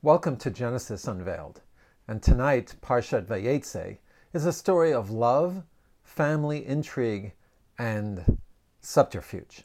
Welcome 0.00 0.36
to 0.36 0.50
Genesis 0.50 1.08
Unveiled. 1.08 1.60
And 2.06 2.22
tonight, 2.22 2.76
Parshat 2.80 3.26
Vayetze 3.26 3.98
is 4.32 4.46
a 4.46 4.52
story 4.52 4.92
of 4.92 5.10
love, 5.10 5.64
family 6.04 6.64
intrigue, 6.64 7.32
and 7.80 8.38
subterfuge. 8.80 9.64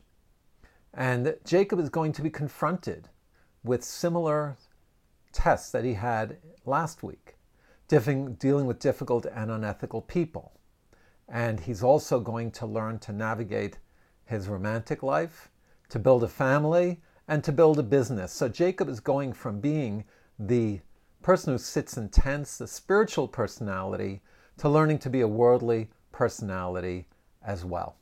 And 0.92 1.36
Jacob 1.46 1.80
is 1.80 1.90
going 1.90 2.14
to 2.14 2.24
be 2.24 2.32
confronted 2.32 3.10
with 3.64 3.84
similar 3.84 4.58
tests 5.32 5.70
that 5.70 5.86
he 5.86 5.94
had 5.94 6.38
last 6.66 7.04
week, 7.04 7.36
dealing 7.88 8.66
with 8.66 8.80
difficult 8.80 9.28
and 9.28 9.52
unethical 9.52 10.02
people. 10.02 10.54
And 11.30 11.60
he's 11.60 11.84
also 11.84 12.20
going 12.20 12.50
to 12.54 12.66
learn 12.66 12.98
to 13.02 13.14
navigate 13.14 13.78
his 14.26 14.48
romantic 14.48 15.04
life, 15.04 15.52
to 15.90 16.00
build 16.00 16.24
a 16.24 16.28
family, 16.28 17.04
and 17.28 17.44
to 17.44 17.52
build 17.52 17.78
a 17.78 17.84
business. 17.84 18.32
So 18.32 18.50
Jacob 18.50 18.90
is 18.90 19.00
going 19.00 19.34
from 19.34 19.60
being 19.60 20.06
the 20.48 20.82
person 21.22 21.54
who 21.54 21.58
sits 21.58 21.96
in 21.96 22.10
tents, 22.10 22.58
the 22.58 22.68
spiritual 22.68 23.28
personality, 23.28 24.22
to 24.58 24.68
learning 24.68 25.00
to 25.00 25.10
be 25.10 25.22
a 25.22 25.28
worldly 25.28 25.90
personality 26.12 27.08
as 27.42 27.64
well. 27.64 27.96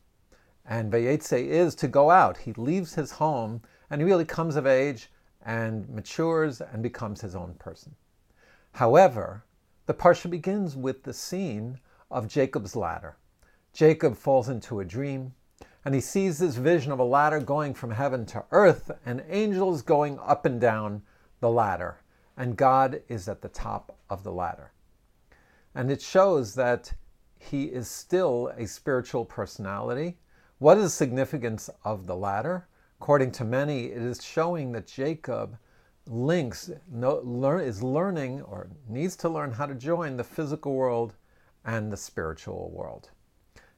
And 0.65 0.91
Vayetze 0.91 1.33
is 1.33 1.75
to 1.75 1.87
go 1.87 2.09
out. 2.09 2.37
He 2.37 2.53
leaves 2.53 2.95
his 2.95 3.11
home 3.11 3.61
and 3.89 4.01
he 4.01 4.05
really 4.05 4.25
comes 4.25 4.55
of 4.55 4.65
age 4.65 5.11
and 5.45 5.87
matures 5.89 6.61
and 6.61 6.81
becomes 6.81 7.21
his 7.21 7.35
own 7.35 7.53
person. 7.55 7.95
However, 8.73 9.43
the 9.85 9.93
Parsha 9.93 10.29
begins 10.29 10.75
with 10.75 11.03
the 11.03 11.13
scene 11.13 11.79
of 12.09 12.27
Jacob's 12.27 12.75
ladder. 12.75 13.17
Jacob 13.73 14.15
falls 14.15 14.49
into 14.49 14.79
a 14.79 14.85
dream 14.85 15.33
and 15.85 15.95
he 15.95 16.01
sees 16.01 16.39
this 16.39 16.55
vision 16.55 16.91
of 16.91 16.99
a 16.99 17.03
ladder 17.03 17.39
going 17.39 17.73
from 17.73 17.91
heaven 17.91 18.25
to 18.27 18.43
earth 18.51 18.91
and 19.05 19.23
angels 19.29 19.81
going 19.81 20.19
up 20.19 20.45
and 20.45 20.59
down 20.59 21.01
the 21.39 21.49
ladder 21.49 22.00
and 22.37 22.57
God 22.57 23.01
is 23.07 23.27
at 23.27 23.41
the 23.41 23.49
top 23.49 23.97
of 24.09 24.23
the 24.23 24.31
ladder. 24.31 24.71
And 25.75 25.91
it 25.91 26.01
shows 26.01 26.55
that 26.55 26.93
he 27.39 27.65
is 27.65 27.87
still 27.87 28.51
a 28.57 28.67
spiritual 28.67 29.25
personality. 29.25 30.17
What 30.59 30.77
is 30.77 30.83
the 30.83 30.89
significance 30.89 31.69
of 31.83 32.05
the 32.05 32.15
ladder? 32.15 32.67
According 32.99 33.31
to 33.33 33.43
many, 33.43 33.85
it 33.85 34.01
is 34.01 34.23
showing 34.23 34.71
that 34.73 34.85
Jacob 34.85 35.57
links, 36.07 36.69
is 36.69 37.83
learning 37.83 38.41
or 38.43 38.69
needs 38.87 39.15
to 39.17 39.29
learn 39.29 39.51
how 39.51 39.65
to 39.65 39.75
join 39.75 40.17
the 40.17 40.23
physical 40.23 40.73
world 40.73 41.15
and 41.65 41.91
the 41.91 41.97
spiritual 41.97 42.71
world. 42.71 43.09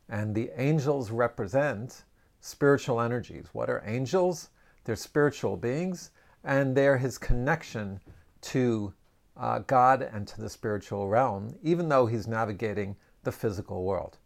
And 0.09 0.35
the 0.35 0.51
angels 0.57 1.11
represent 1.11 2.03
spiritual 2.41 2.99
energies. 2.99 3.47
What 3.53 3.69
are 3.69 3.83
angels? 3.85 4.49
They're 4.83 4.95
spiritual 4.95 5.55
beings, 5.55 6.11
and 6.43 6.75
they're 6.75 6.97
his 6.97 7.17
connection 7.17 8.01
to 8.43 8.93
uh, 9.35 9.59
God 9.59 10.01
and 10.01 10.27
to 10.27 10.41
the 10.41 10.49
spiritual 10.49 11.07
realm, 11.07 11.55
even 11.63 11.89
though 11.89 12.05
he's 12.05 12.27
navigating 12.27 12.95
the 13.23 13.31
physical 13.31 13.83
world. 13.83 14.17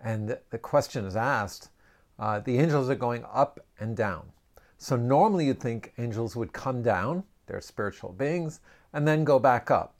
And 0.00 0.36
the 0.50 0.58
question 0.58 1.04
is 1.04 1.16
asked 1.16 1.70
uh, 2.18 2.40
the 2.40 2.58
angels 2.58 2.90
are 2.90 2.94
going 2.94 3.24
up 3.32 3.60
and 3.78 3.96
down. 3.96 4.32
So 4.76 4.96
normally 4.96 5.46
you'd 5.46 5.60
think 5.60 5.92
angels 5.98 6.36
would 6.36 6.52
come 6.52 6.82
down, 6.82 7.24
they're 7.46 7.60
spiritual 7.60 8.12
beings, 8.12 8.60
and 8.92 9.06
then 9.06 9.24
go 9.24 9.38
back 9.38 9.70
up. 9.70 9.94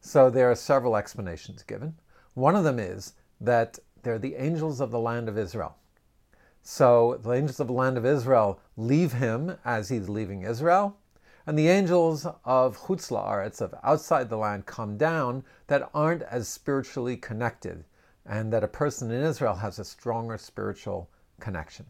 So 0.00 0.30
there 0.30 0.50
are 0.50 0.54
several 0.54 0.96
explanations 0.96 1.62
given. 1.62 1.94
One 2.34 2.56
of 2.56 2.64
them 2.64 2.78
is 2.78 3.14
that 3.40 3.78
they're 4.02 4.18
the 4.18 4.36
angels 4.36 4.80
of 4.80 4.90
the 4.90 4.98
land 4.98 5.28
of 5.28 5.38
Israel. 5.38 5.76
So 6.62 7.20
the 7.22 7.32
angels 7.32 7.60
of 7.60 7.66
the 7.66 7.72
land 7.72 7.98
of 7.98 8.06
Israel 8.06 8.60
leave 8.76 9.12
him 9.12 9.56
as 9.64 9.88
he's 9.88 10.08
leaving 10.08 10.42
Israel, 10.42 10.96
and 11.46 11.58
the 11.58 11.68
angels 11.68 12.26
of 12.44 12.78
Chutz 12.78 13.10
La'aretz, 13.10 13.60
of 13.60 13.74
outside 13.82 14.28
the 14.28 14.36
land, 14.36 14.66
come 14.66 14.96
down 14.96 15.44
that 15.66 15.90
aren't 15.92 16.22
as 16.22 16.48
spiritually 16.48 17.16
connected, 17.16 17.84
and 18.24 18.52
that 18.52 18.64
a 18.64 18.68
person 18.68 19.10
in 19.10 19.22
Israel 19.22 19.54
has 19.54 19.78
a 19.78 19.84
stronger 19.84 20.38
spiritual 20.38 21.10
connection. 21.40 21.86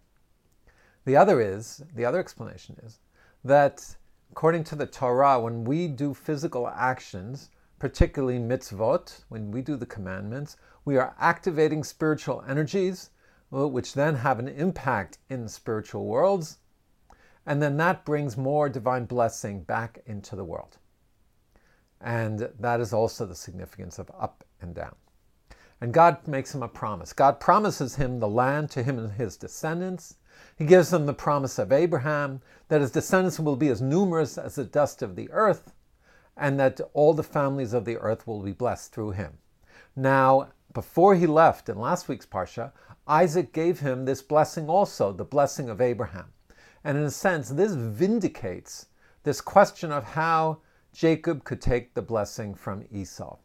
The 1.04 1.16
other 1.16 1.40
is, 1.40 1.82
the 1.94 2.04
other 2.04 2.18
explanation 2.18 2.76
is, 2.82 2.98
that 3.44 3.96
according 4.32 4.64
to 4.64 4.74
the 4.74 4.86
Torah, 4.86 5.38
when 5.38 5.64
we 5.64 5.86
do 5.86 6.14
physical 6.14 6.66
actions, 6.68 7.50
particularly 7.78 8.38
mitzvot, 8.38 9.24
when 9.28 9.50
we 9.50 9.62
do 9.62 9.76
the 9.76 9.86
commandments, 9.86 10.56
we 10.84 10.96
are 10.96 11.14
activating 11.20 11.84
spiritual 11.84 12.42
energies, 12.48 13.10
which 13.50 13.94
then 13.94 14.16
have 14.16 14.40
an 14.40 14.48
impact 14.48 15.18
in 15.30 15.46
spiritual 15.46 16.06
worlds, 16.06 16.58
and 17.46 17.62
then 17.62 17.76
that 17.76 18.04
brings 18.04 18.36
more 18.36 18.68
divine 18.68 19.04
blessing 19.04 19.62
back 19.62 20.00
into 20.06 20.36
the 20.36 20.44
world. 20.44 20.78
And 22.00 22.50
that 22.58 22.80
is 22.80 22.92
also 22.92 23.26
the 23.26 23.34
significance 23.34 23.98
of 23.98 24.10
up 24.18 24.44
and 24.60 24.74
down. 24.74 24.94
And 25.80 25.92
God 25.92 26.26
makes 26.26 26.54
him 26.54 26.62
a 26.62 26.68
promise. 26.68 27.12
God 27.12 27.40
promises 27.40 27.96
him 27.96 28.18
the 28.18 28.28
land 28.28 28.70
to 28.70 28.82
him 28.82 28.98
and 28.98 29.12
his 29.12 29.36
descendants. 29.36 30.16
He 30.56 30.64
gives 30.64 30.92
him 30.92 31.06
the 31.06 31.14
promise 31.14 31.58
of 31.58 31.72
Abraham 31.72 32.40
that 32.68 32.80
his 32.80 32.90
descendants 32.90 33.38
will 33.38 33.56
be 33.56 33.68
as 33.68 33.82
numerous 33.82 34.38
as 34.38 34.54
the 34.54 34.64
dust 34.64 35.02
of 35.02 35.16
the 35.16 35.30
earth, 35.30 35.72
and 36.36 36.58
that 36.58 36.80
all 36.92 37.14
the 37.14 37.22
families 37.22 37.72
of 37.72 37.84
the 37.84 37.96
earth 37.98 38.26
will 38.26 38.42
be 38.42 38.52
blessed 38.52 38.92
through 38.92 39.12
him. 39.12 39.38
Now, 39.94 40.48
before 40.72 41.14
he 41.14 41.26
left 41.26 41.68
in 41.68 41.78
last 41.78 42.08
week's 42.08 42.26
Parsha, 42.26 42.72
Isaac 43.06 43.52
gave 43.52 43.80
him 43.80 44.04
this 44.04 44.22
blessing 44.22 44.68
also, 44.68 45.12
the 45.12 45.24
blessing 45.24 45.68
of 45.68 45.80
Abraham. 45.80 46.32
And 46.84 46.98
in 46.98 47.04
a 47.04 47.10
sense, 47.10 47.48
this 47.48 47.74
vindicates 47.74 48.86
this 49.22 49.40
question 49.40 49.90
of 49.90 50.04
how 50.04 50.58
Jacob 50.92 51.44
could 51.44 51.60
take 51.60 51.94
the 51.94 52.02
blessing 52.02 52.54
from 52.54 52.84
Esau. 52.92 53.38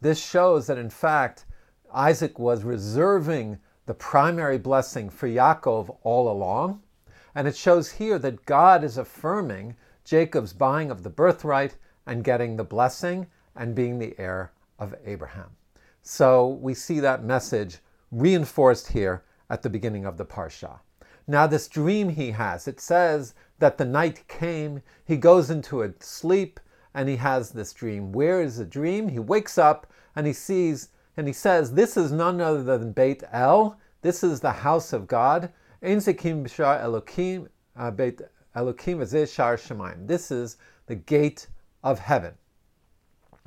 This 0.00 0.24
shows 0.24 0.68
that, 0.68 0.78
in 0.78 0.90
fact, 0.90 1.46
Isaac 1.92 2.38
was 2.38 2.62
reserving 2.62 3.58
the 3.86 3.94
primary 3.94 4.58
blessing 4.58 5.10
for 5.10 5.28
Yaakov 5.28 5.96
all 6.02 6.30
along. 6.30 6.82
And 7.34 7.46
it 7.46 7.56
shows 7.56 7.90
here 7.90 8.18
that 8.20 8.46
God 8.46 8.82
is 8.82 8.98
affirming 8.98 9.76
Jacob's 10.04 10.52
buying 10.52 10.90
of 10.90 11.02
the 11.02 11.10
birthright 11.10 11.76
and 12.06 12.24
getting 12.24 12.56
the 12.56 12.64
blessing 12.64 13.26
and 13.56 13.74
being 13.74 13.98
the 13.98 14.14
heir 14.18 14.52
of 14.78 14.94
Abraham. 15.04 15.50
So 16.02 16.48
we 16.60 16.72
see 16.74 17.00
that 17.00 17.24
message 17.24 17.78
reinforced 18.12 18.88
here 18.88 19.24
at 19.50 19.62
the 19.62 19.70
beginning 19.70 20.04
of 20.04 20.16
the 20.16 20.24
Parsha. 20.24 20.78
Now, 21.26 21.46
this 21.46 21.66
dream 21.68 22.10
he 22.10 22.30
has, 22.30 22.68
it 22.68 22.80
says 22.80 23.34
that 23.58 23.78
the 23.78 23.84
night 23.84 24.28
came, 24.28 24.82
he 25.04 25.16
goes 25.16 25.50
into 25.50 25.82
a 25.82 25.92
sleep, 26.00 26.60
and 26.94 27.08
he 27.08 27.16
has 27.16 27.50
this 27.50 27.72
dream. 27.72 28.12
Where 28.12 28.40
is 28.40 28.56
the 28.56 28.64
dream? 28.64 29.08
He 29.08 29.18
wakes 29.18 29.58
up 29.58 29.86
and 30.14 30.26
he 30.26 30.32
sees, 30.32 30.88
and 31.16 31.26
he 31.26 31.32
says, 31.32 31.72
This 31.72 31.96
is 31.96 32.10
none 32.10 32.40
other 32.40 32.62
than 32.62 32.92
Beit 32.92 33.22
El. 33.32 33.78
This 34.00 34.24
is 34.24 34.40
the 34.40 34.52
house 34.52 34.94
of 34.94 35.06
God. 35.06 35.52
B'Shar 35.82 36.82
Elokim, 36.82 37.48
uh, 37.76 37.90
Beit 37.90 38.22
Elokim 38.54 39.34
Shar. 39.34 39.96
This 40.06 40.30
is 40.30 40.56
the 40.86 40.94
gate 40.94 41.48
of 41.84 41.98
heaven. 41.98 42.32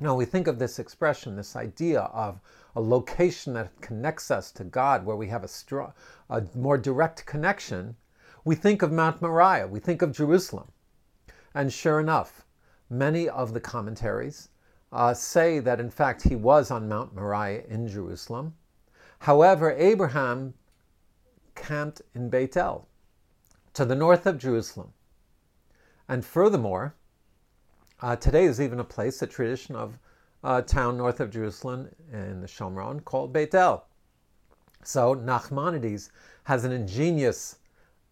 Now, 0.02 0.14
we 0.14 0.24
think 0.24 0.46
of 0.46 0.58
this 0.58 0.78
expression, 0.78 1.36
this 1.36 1.56
idea 1.56 2.00
of 2.00 2.40
a 2.74 2.80
location 2.80 3.52
that 3.54 3.78
connects 3.82 4.30
us 4.30 4.50
to 4.52 4.64
God, 4.64 5.04
where 5.04 5.16
we 5.16 5.28
have 5.28 5.44
a, 5.44 5.48
strong, 5.48 5.92
a 6.30 6.42
more 6.54 6.78
direct 6.78 7.26
connection, 7.26 7.96
we 8.42 8.54
think 8.54 8.80
of 8.80 8.90
Mount 8.90 9.20
Moriah, 9.20 9.68
we 9.68 9.78
think 9.78 10.00
of 10.00 10.12
Jerusalem. 10.12 10.72
And 11.54 11.70
sure 11.70 12.00
enough, 12.00 12.46
many 12.88 13.28
of 13.28 13.52
the 13.52 13.60
commentaries 13.60 14.48
uh, 14.90 15.12
say 15.12 15.58
that 15.60 15.80
in 15.80 15.90
fact 15.90 16.22
he 16.22 16.36
was 16.36 16.70
on 16.70 16.88
Mount 16.88 17.14
Moriah 17.14 17.64
in 17.68 17.86
Jerusalem. 17.86 18.54
However, 19.18 19.72
Abraham 19.72 20.54
camped 21.54 22.00
in 22.14 22.30
Beit 22.30 22.56
El, 22.56 22.88
to 23.74 23.84
the 23.84 23.94
north 23.94 24.26
of 24.26 24.38
Jerusalem. 24.38 24.94
And 26.08 26.24
furthermore, 26.24 26.94
uh, 28.02 28.16
today 28.16 28.44
is 28.44 28.60
even 28.60 28.80
a 28.80 28.84
place, 28.84 29.20
a 29.22 29.26
tradition 29.26 29.76
of 29.76 29.98
a 30.42 30.62
town 30.62 30.96
north 30.96 31.20
of 31.20 31.30
Jerusalem 31.30 31.88
in 32.12 32.40
the 32.40 32.46
Shomron 32.46 33.04
called 33.04 33.32
Beit 33.32 33.54
El. 33.54 33.86
So 34.82 35.14
Nachmanides 35.14 36.10
has 36.44 36.64
an 36.64 36.72
ingenious 36.72 37.58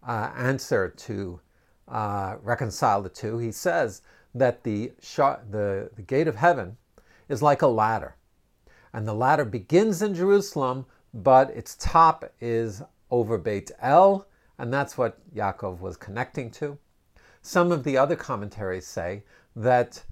uh, 0.07 0.31
answer 0.35 0.89
to 0.89 1.39
uh, 1.87 2.35
reconcile 2.43 3.01
the 3.01 3.09
two. 3.09 3.39
He 3.39 3.51
says 3.51 4.03
that 4.35 4.63
the, 4.63 4.91
the, 5.49 5.89
the 5.95 6.01
gate 6.03 6.27
of 6.27 6.35
heaven 6.35 6.77
is 7.27 7.41
like 7.41 7.63
a 7.63 7.67
ladder. 7.67 8.15
And 8.93 9.07
the 9.07 9.13
ladder 9.13 9.45
begins 9.45 10.01
in 10.01 10.13
Jerusalem, 10.13 10.85
but 11.13 11.49
its 11.51 11.75
top 11.79 12.31
is 12.39 12.83
over 13.09 13.39
Beit 13.39 13.71
El, 13.81 14.27
and 14.59 14.71
that's 14.71 14.97
what 14.97 15.17
Yaakov 15.33 15.79
was 15.79 15.97
connecting 15.97 16.51
to. 16.51 16.77
Some 17.41 17.71
of 17.71 17.83
the 17.83 17.97
other 17.97 18.15
commentaries 18.15 18.85
say 18.85 19.23
that 19.55 20.03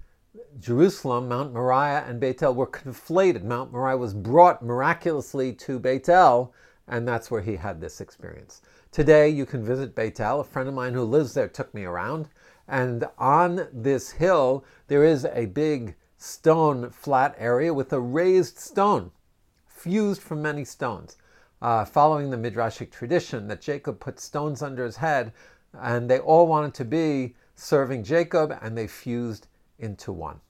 Jerusalem, 0.58 1.28
Mount 1.28 1.52
Moriah, 1.52 2.04
and 2.06 2.20
Beit 2.20 2.42
El 2.42 2.54
were 2.54 2.66
conflated. 2.66 3.44
Mount 3.44 3.72
Moriah 3.72 3.96
was 3.96 4.14
brought 4.14 4.62
miraculously 4.62 5.52
to 5.54 5.78
Beit 5.78 6.08
El, 6.08 6.52
and 6.86 7.06
that's 7.06 7.30
where 7.30 7.42
he 7.42 7.56
had 7.56 7.80
this 7.80 8.00
experience. 8.00 8.62
Today, 8.90 9.28
you 9.28 9.44
can 9.44 9.64
visit 9.64 9.94
Beit 9.94 10.20
El. 10.20 10.40
A 10.40 10.44
friend 10.44 10.68
of 10.68 10.74
mine 10.74 10.94
who 10.94 11.02
lives 11.02 11.34
there 11.34 11.48
took 11.48 11.72
me 11.74 11.84
around, 11.84 12.28
And 12.66 13.04
on 13.18 13.68
this 13.72 14.10
hill, 14.10 14.64
there 14.88 15.04
is 15.04 15.24
a 15.24 15.46
big 15.46 15.96
stone 16.16 16.90
flat 16.90 17.34
area 17.38 17.72
with 17.72 17.92
a 17.92 18.00
raised 18.00 18.58
stone, 18.58 19.10
fused 19.66 20.22
from 20.22 20.42
many 20.42 20.64
stones. 20.64 21.16
Uh, 21.60 21.84
following 21.84 22.30
the 22.30 22.36
Midrashic 22.36 22.90
tradition 22.90 23.48
that 23.48 23.60
Jacob 23.60 23.98
put 23.98 24.20
stones 24.20 24.62
under 24.62 24.84
his 24.84 24.96
head, 24.96 25.32
and 25.74 26.10
they 26.10 26.18
all 26.18 26.46
wanted 26.46 26.74
to 26.74 26.84
be 26.84 27.34
serving 27.54 28.04
Jacob, 28.04 28.56
and 28.62 28.76
they 28.76 28.86
fused 28.86 29.46
into 29.78 30.12
one. 30.12 30.40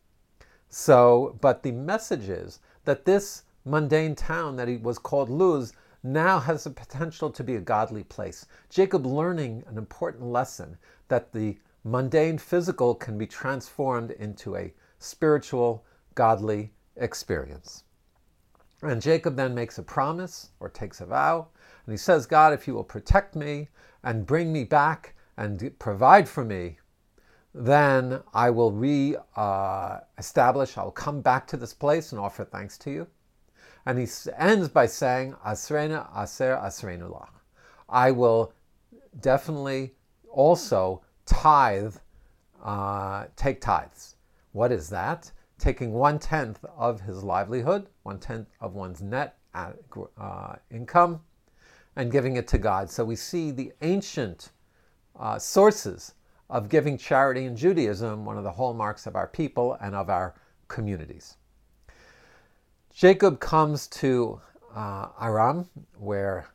So, 0.69 1.39
but 1.41 1.63
the 1.63 1.73
message 1.73 2.29
is 2.29 2.61
that 2.85 3.05
this 3.05 3.43
mundane 3.65 4.15
town 4.15 4.57
that 4.57 4.69
he 4.69 4.77
was 4.77 4.99
called 4.99 5.31
Luz 5.31 5.73
now 6.03 6.39
has 6.39 6.65
the 6.65 6.71
potential 6.71 7.31
to 7.31 7.43
be 7.43 7.57
a 7.57 7.61
godly 7.61 8.05
place. 8.05 8.47
Jacob 8.71 9.07
learning 9.07 9.65
an 9.67 9.79
important 9.79 10.25
lesson 10.25 10.77
that 11.09 11.33
the 11.33 11.59
mundane 11.85 12.39
physical 12.39 12.95
can 12.95 13.19
be 13.19 13.27
transformed 13.27 14.11
into 14.13 14.57
a 14.57 14.73
spiritual, 14.99 15.85
godly 16.15 16.73
experience. 16.97 17.85
And 18.83 19.03
Jacob 19.03 19.37
then 19.37 19.55
makes 19.55 19.79
a 19.79 19.83
promise 19.83 20.51
or 20.61 20.69
takes 20.69 21.01
a 21.01 21.07
vow, 21.07 21.49
and 21.89 21.95
he 21.95 21.97
says, 21.97 22.27
God, 22.27 22.53
if 22.53 22.67
you 22.69 22.75
will 22.75 22.85
protect 22.85 23.35
me 23.35 23.69
and 24.05 24.27
bring 24.27 24.53
me 24.53 24.63
back 24.63 25.15
and 25.39 25.73
provide 25.79 26.29
for 26.29 26.45
me, 26.45 26.77
then 27.55 28.21
I 28.35 28.51
will 28.51 28.73
re 28.73 29.17
uh, 29.37 30.01
establish, 30.19 30.77
I'll 30.77 30.91
come 30.91 31.23
back 31.23 31.47
to 31.47 31.57
this 31.57 31.73
place 31.73 32.13
and 32.13 32.21
offer 32.21 32.45
thanks 32.45 32.77
to 32.81 32.91
you. 32.91 33.07
And 33.87 33.99
he 33.99 34.07
ends 34.37 34.69
by 34.69 34.85
saying, 34.85 35.35
Asrena 35.47 36.07
aser 36.15 36.61
asrenu 36.63 37.11
lach. 37.11 37.31
I 37.89 38.11
will 38.11 38.53
definitely 39.23 39.95
also 40.31 41.01
tithe, 41.25 41.97
uh, 42.63 43.29
take 43.35 43.63
tithes. 43.63 44.17
What 44.53 44.73
is 44.73 44.91
that? 44.91 45.33
Taking 45.59 45.95
one 45.95 46.19
tenth 46.19 46.63
of 46.77 47.01
his 47.01 47.25
livelihood, 47.25 47.89
one 48.03 48.19
tenth 48.19 48.49
of 48.61 48.75
one's 48.75 49.01
net 49.01 49.39
uh, 49.55 50.57
income, 50.71 51.23
and 51.99 52.13
giving 52.13 52.37
it 52.37 52.47
to 52.47 52.59
God. 52.59 52.89
So 52.89 53.05
we 53.05 53.17
see 53.17 53.51
the 53.51 53.73
ancient 53.83 54.51
uh, 55.19 55.37
sources 55.39 56.15
of 56.49 56.69
giving 56.69 56.97
charity 56.97 57.45
in 57.45 57.57
Judaism, 57.57 58.25
one 58.25 58.39
of 58.39 58.45
the 58.45 58.53
hallmarks 58.53 59.07
of 59.07 59.17
our 59.17 59.27
people 59.27 59.77
and 59.81 59.97
of 59.97 60.09
our 60.09 60.37
communities. 60.69 61.37
Jacob 62.95 63.41
comes 63.41 63.89
to 63.89 64.41
uh, 64.75 65.09
Aram, 65.21 65.69
where 65.99 66.47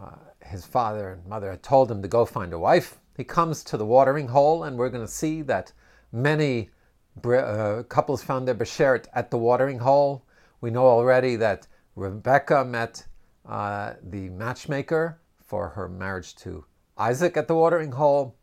uh, 0.00 0.14
his 0.40 0.64
father 0.64 1.10
and 1.10 1.26
mother 1.26 1.50
had 1.50 1.62
told 1.64 1.90
him 1.90 2.00
to 2.00 2.08
go 2.08 2.24
find 2.24 2.52
a 2.52 2.58
wife. 2.58 3.00
He 3.16 3.24
comes 3.24 3.64
to 3.64 3.76
the 3.76 3.84
watering 3.84 4.28
hole, 4.28 4.62
and 4.62 4.78
we're 4.78 4.90
going 4.90 5.04
to 5.04 5.12
see 5.12 5.42
that 5.42 5.72
many 6.12 6.70
uh, 7.24 7.82
couples 7.88 8.22
found 8.22 8.46
their 8.46 8.54
beshert 8.54 9.06
at 9.12 9.32
the 9.32 9.38
watering 9.38 9.80
hole. 9.80 10.24
We 10.60 10.70
know 10.70 10.86
already 10.86 11.34
that 11.36 11.66
Rebecca 11.96 12.64
met 12.64 13.06
uh, 13.46 13.94
the 14.02 14.28
matchmaker 14.30 15.20
for 15.44 15.68
her 15.68 15.88
marriage 15.88 16.34
to 16.36 16.64
Isaac 16.96 17.36
at 17.36 17.48
the 17.48 17.54
watering 17.54 17.92
hole. 17.92 18.36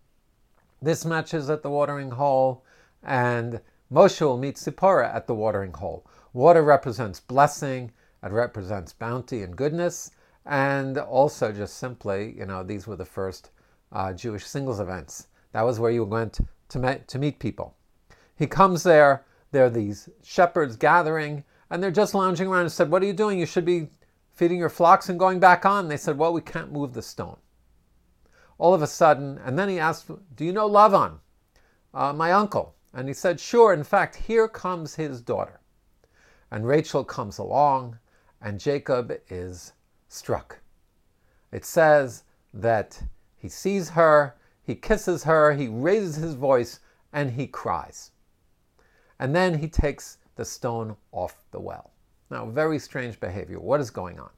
This 0.82 1.06
matches 1.06 1.50
at 1.50 1.64
the 1.64 1.70
watering 1.70 2.12
hole, 2.12 2.64
and 3.04 3.62
Moshe 3.92 4.22
will 4.22 4.38
meet 4.38 4.58
Zipporah 4.58 5.14
at 5.14 5.28
the 5.28 5.34
watering 5.34 5.74
hole. 5.74 6.06
Water 6.34 6.62
represents 6.62 7.20
blessing, 7.20 7.92
it 8.24 8.32
represents 8.32 8.94
bounty 8.94 9.42
and 9.42 9.56
goodness, 9.56 10.12
and 10.46 10.98
also 10.98 11.52
just 11.52 11.78
simply, 11.78 12.36
you 12.38 12.46
know, 12.46 12.64
these 12.64 12.88
were 12.88 12.96
the 12.96 13.06
first 13.06 13.52
uh, 13.92 14.14
Jewish 14.14 14.46
singles 14.46 14.80
events. 14.80 15.28
That 15.52 15.64
was 15.64 15.80
where 15.80 15.92
you 15.92 16.04
went 16.04 16.40
to, 16.70 16.80
meet, 16.80 17.08
to 17.08 17.20
meet 17.20 17.40
people. 17.40 17.76
He 18.36 18.48
comes 18.48 18.84
there, 18.84 19.26
there 19.52 19.66
are 19.66 19.70
these 19.70 20.10
shepherds 20.24 20.76
gathering, 20.76 21.44
and 21.70 21.82
they're 21.82 21.92
just 21.92 22.14
lounging 22.14 22.48
around 22.48 22.62
and 22.62 22.72
said, 22.72 22.92
What 22.92 23.02
are 23.02 23.06
you 23.06 23.14
doing? 23.14 23.40
You 23.40 23.46
should 23.46 23.66
be 23.66 23.90
feeding 24.40 24.58
your 24.58 24.70
flocks 24.70 25.10
and 25.10 25.20
going 25.20 25.40
back 25.40 25.66
on. 25.66 25.88
They 25.88 25.98
said, 25.98 26.18
Well, 26.18 26.34
we 26.34 26.42
can't 26.42 26.72
move 26.72 26.94
the 26.94 27.02
stone 27.02 27.38
all 28.60 28.74
of 28.74 28.82
a 28.82 28.88
sudden, 28.88 29.40
and 29.44 29.58
then 29.58 29.70
he 29.70 29.80
asked, 29.80 30.12
Do 30.36 30.46
you 30.46 30.52
know 30.52 30.70
Lavan, 30.70 31.20
uh, 31.94 32.14
my 32.14 32.34
uncle? 32.34 32.76
And 32.94 33.08
he 33.08 33.14
said, 33.14 33.40
Sure. 33.40 33.74
In 33.74 33.84
fact, 33.84 34.16
here 34.16 34.48
comes 34.48 34.96
his 34.96 35.22
daughter. 35.22 35.62
And 36.52 36.68
Rachel 36.68 37.04
comes 37.04 37.38
along, 37.38 37.98
and 38.42 38.60
Jacob 38.60 39.14
is 39.30 39.74
struck. 40.10 40.60
It 41.52 41.64
says 41.64 42.24
that 42.54 43.02
he 43.38 43.48
sees 43.48 43.90
her, 43.90 44.36
he 44.62 44.76
kisses 44.76 45.24
her, 45.24 45.54
he 45.54 45.68
raises 45.68 46.16
his 46.16 46.34
voice, 46.34 46.82
and 47.14 47.32
he 47.32 47.48
cries. 47.48 48.12
And 49.20 49.36
then 49.36 49.60
he 49.60 49.68
takes 49.68 50.18
the 50.36 50.46
stone 50.46 50.98
off 51.12 51.44
the 51.52 51.60
well. 51.60 51.92
Now, 52.30 52.46
very 52.46 52.80
strange 52.80 53.20
behavior. 53.20 53.60
What 53.60 53.80
is 53.80 53.90
going 53.90 54.20
on? 54.20 54.30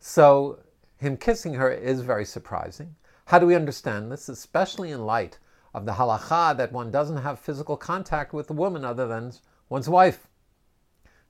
So, 0.00 0.58
him 0.96 1.16
kissing 1.16 1.54
her 1.54 1.70
is 1.70 2.00
very 2.00 2.24
surprising. 2.24 2.96
How 3.26 3.38
do 3.38 3.46
we 3.46 3.54
understand 3.54 4.10
this, 4.10 4.28
especially 4.28 4.90
in 4.90 5.06
light 5.06 5.38
of 5.74 5.84
the 5.84 5.92
halacha 5.92 6.56
that 6.56 6.72
one 6.72 6.90
doesn't 6.90 7.18
have 7.18 7.38
physical 7.38 7.76
contact 7.76 8.32
with 8.32 8.50
a 8.50 8.54
woman 8.54 8.84
other 8.84 9.06
than 9.06 9.32
one's 9.68 9.88
wife? 9.88 10.28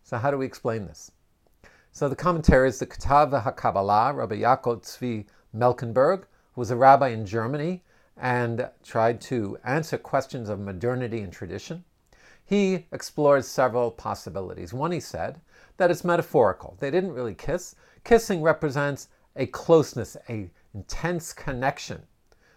So, 0.02 0.18
how 0.18 0.30
do 0.30 0.38
we 0.38 0.46
explain 0.46 0.86
this? 0.86 1.10
So, 1.92 2.08
the 2.08 2.16
commentary 2.16 2.68
is 2.68 2.78
the 2.78 2.86
Ketav 2.86 3.42
HaKabbalah, 3.42 4.14
Rabbi 4.14 4.36
Yaakov 4.36 4.82
Tzvi 4.82 5.26
Mecklenburg, 5.52 6.26
who 6.52 6.60
was 6.60 6.70
a 6.70 6.76
rabbi 6.76 7.08
in 7.08 7.26
Germany 7.26 7.82
and 8.16 8.70
tried 8.82 9.20
to 9.20 9.58
answer 9.64 9.98
questions 9.98 10.48
of 10.48 10.58
modernity 10.58 11.20
and 11.20 11.32
tradition. 11.32 11.84
He 12.44 12.86
explores 12.92 13.48
several 13.48 13.90
possibilities. 13.90 14.72
One, 14.72 14.92
he 14.92 15.00
said, 15.00 15.40
that 15.76 15.90
it's 15.90 16.04
metaphorical. 16.04 16.76
They 16.80 16.90
didn't 16.90 17.12
really 17.12 17.34
kiss. 17.34 17.76
Kissing 18.04 18.42
represents 18.42 19.08
a 19.36 19.46
closeness, 19.46 20.16
a 20.28 20.50
intense 20.74 21.32
connection. 21.32 22.02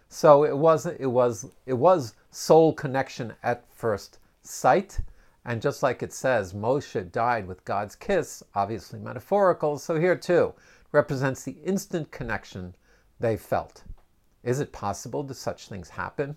So 0.08 0.44
it 0.44 0.56
was 0.56 0.86
it 0.86 1.06
was 1.06 1.46
it 1.66 1.74
was 1.74 2.14
soul 2.30 2.72
connection 2.72 3.34
at 3.42 3.64
first 3.72 4.18
sight. 4.42 5.00
And 5.44 5.62
just 5.62 5.82
like 5.82 6.02
it 6.02 6.12
says, 6.12 6.52
Moshe 6.52 7.10
died 7.12 7.46
with 7.46 7.64
God's 7.64 7.96
kiss, 7.96 8.42
obviously 8.54 8.98
metaphorical. 8.98 9.78
So 9.78 9.98
here 9.98 10.16
too 10.16 10.54
represents 10.92 11.44
the 11.44 11.56
instant 11.64 12.10
connection 12.10 12.74
they 13.20 13.36
felt. 13.36 13.84
Is 14.42 14.60
it 14.60 14.72
possible 14.72 15.22
that 15.24 15.34
such 15.34 15.68
things 15.68 15.88
happen? 15.88 16.36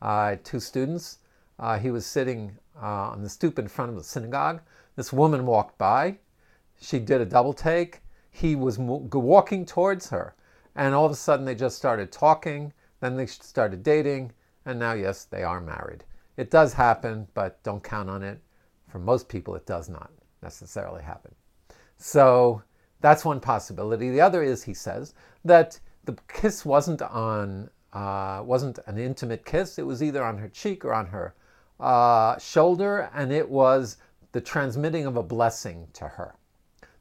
Uh, 0.00 0.36
two 0.44 0.60
students. 0.60 1.18
Uh, 1.58 1.78
he 1.78 1.90
was 1.90 2.06
sitting 2.06 2.56
uh, 2.80 3.10
on 3.10 3.22
the 3.22 3.28
stoop 3.28 3.58
in 3.58 3.68
front 3.68 3.90
of 3.90 3.96
the 3.96 4.04
synagogue. 4.04 4.60
This 4.96 5.12
woman 5.12 5.46
walked 5.46 5.78
by. 5.78 6.18
She 6.80 6.98
did 6.98 7.20
a 7.20 7.26
double 7.26 7.52
take. 7.52 8.02
He 8.30 8.56
was 8.56 8.78
walking 8.78 9.66
towards 9.66 10.10
her 10.10 10.34
and 10.74 10.94
all 10.94 11.04
of 11.04 11.12
a 11.12 11.16
sudden 11.16 11.44
they 11.44 11.54
just 11.54 11.76
started 11.76 12.10
talking, 12.10 12.72
then 13.00 13.16
they 13.16 13.26
started 13.26 13.82
dating, 13.82 14.32
and 14.64 14.78
now, 14.78 14.92
yes, 14.92 15.24
they 15.24 15.42
are 15.42 15.60
married. 15.60 16.04
It 16.36 16.50
does 16.50 16.72
happen, 16.72 17.26
but 17.34 17.62
don't 17.62 17.82
count 17.82 18.08
on 18.08 18.22
it. 18.22 18.40
For 18.88 18.98
most 18.98 19.28
people, 19.28 19.54
it 19.54 19.66
does 19.66 19.88
not 19.88 20.10
necessarily 20.42 21.02
happen. 21.02 21.34
So 21.98 22.62
that's 23.00 23.24
one 23.24 23.40
possibility. 23.40 24.10
The 24.10 24.20
other 24.20 24.42
is, 24.42 24.62
he 24.62 24.74
says, 24.74 25.14
that 25.44 25.78
the 26.04 26.16
kiss 26.28 26.64
wasn't 26.64 27.02
on 27.02 27.70
uh, 27.92 28.42
wasn't 28.42 28.78
an 28.86 28.96
intimate 28.96 29.44
kiss. 29.44 29.78
It 29.78 29.84
was 29.84 30.02
either 30.02 30.24
on 30.24 30.38
her 30.38 30.48
cheek 30.48 30.82
or 30.82 30.94
on 30.94 31.06
her 31.06 31.34
uh, 31.78 32.38
shoulder, 32.38 33.10
and 33.14 33.30
it 33.30 33.46
was 33.46 33.98
the 34.32 34.40
transmitting 34.40 35.06
of 35.06 35.16
a 35.16 35.22
blessing 35.22 35.86
to 35.92 36.08
her. 36.08 36.34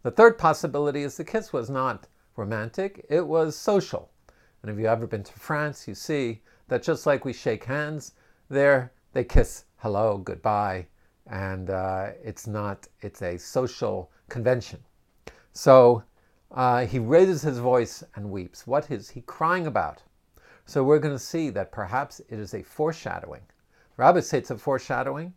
The 0.03 0.11
third 0.11 0.37
possibility 0.37 1.03
is 1.03 1.17
the 1.17 1.23
kiss 1.23 1.53
was 1.53 1.69
not 1.69 2.07
romantic, 2.35 3.05
it 3.09 3.25
was 3.25 3.55
social. 3.55 4.11
And 4.61 4.71
if 4.71 4.77
you've 4.77 4.85
ever 4.85 5.07
been 5.07 5.23
to 5.23 5.33
France, 5.33 5.87
you 5.87 5.95
see 5.95 6.41
that 6.67 6.83
just 6.83 7.05
like 7.05 7.25
we 7.25 7.33
shake 7.33 7.63
hands, 7.63 8.13
there 8.49 8.91
they 9.13 9.23
kiss 9.23 9.65
hello, 9.77 10.17
goodbye, 10.17 10.85
and 11.27 11.69
uh, 11.69 12.09
it's 12.23 12.47
not, 12.47 12.87
it's 13.01 13.21
a 13.21 13.37
social 13.37 14.11
convention. 14.29 14.79
So 15.53 16.03
uh, 16.51 16.85
he 16.85 16.99
raises 16.99 17.41
his 17.41 17.57
voice 17.57 18.03
and 18.15 18.29
weeps. 18.29 18.67
What 18.67 18.91
is 18.91 19.09
he 19.09 19.21
crying 19.21 19.67
about? 19.67 20.03
So 20.65 20.83
we're 20.83 20.99
going 20.99 21.15
to 21.15 21.19
see 21.19 21.49
that 21.51 21.71
perhaps 21.71 22.19
it 22.29 22.39
is 22.39 22.53
a 22.53 22.63
foreshadowing. 22.63 23.41
Rabbis 23.97 24.29
say 24.29 24.37
it's 24.37 24.51
a 24.51 24.57
foreshadowing, 24.57 25.33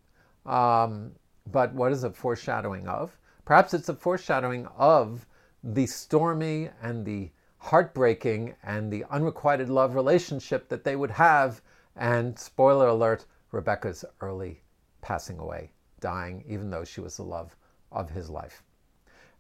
um, 0.46 1.12
but 1.50 1.72
what 1.74 1.92
is 1.92 2.04
a 2.04 2.10
foreshadowing 2.10 2.86
of? 2.86 3.18
Perhaps 3.44 3.74
it's 3.74 3.88
a 3.88 3.94
foreshadowing 3.94 4.66
of 4.76 5.26
the 5.62 5.86
stormy 5.86 6.70
and 6.82 7.04
the 7.04 7.30
heartbreaking 7.58 8.54
and 8.62 8.92
the 8.92 9.04
unrequited 9.10 9.68
love 9.68 9.94
relationship 9.94 10.68
that 10.68 10.84
they 10.84 10.96
would 10.96 11.10
have. 11.10 11.62
And 11.96 12.38
spoiler 12.38 12.88
alert, 12.88 13.26
Rebecca's 13.52 14.04
early 14.20 14.62
passing 15.00 15.38
away, 15.38 15.72
dying, 16.00 16.44
even 16.46 16.70
though 16.70 16.84
she 16.84 17.00
was 17.00 17.16
the 17.16 17.22
love 17.22 17.56
of 17.92 18.10
his 18.10 18.28
life. 18.28 18.62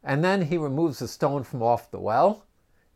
And 0.02 0.22
then 0.22 0.42
he 0.42 0.58
removes 0.58 0.98
the 0.98 1.08
stone 1.08 1.42
from 1.42 1.62
off 1.62 1.90
the 1.90 1.98
well. 1.98 2.46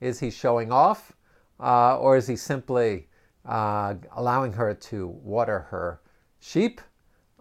Is 0.01 0.21
he 0.21 0.31
showing 0.31 0.71
off? 0.71 1.13
Uh, 1.59 1.99
or 1.99 2.17
is 2.17 2.27
he 2.27 2.37
simply 2.37 3.09
uh, 3.49 3.95
allowing 4.15 4.53
her 4.53 4.75
to 4.75 5.09
water 5.09 5.61
her 5.71 6.01
sheep. 6.39 6.81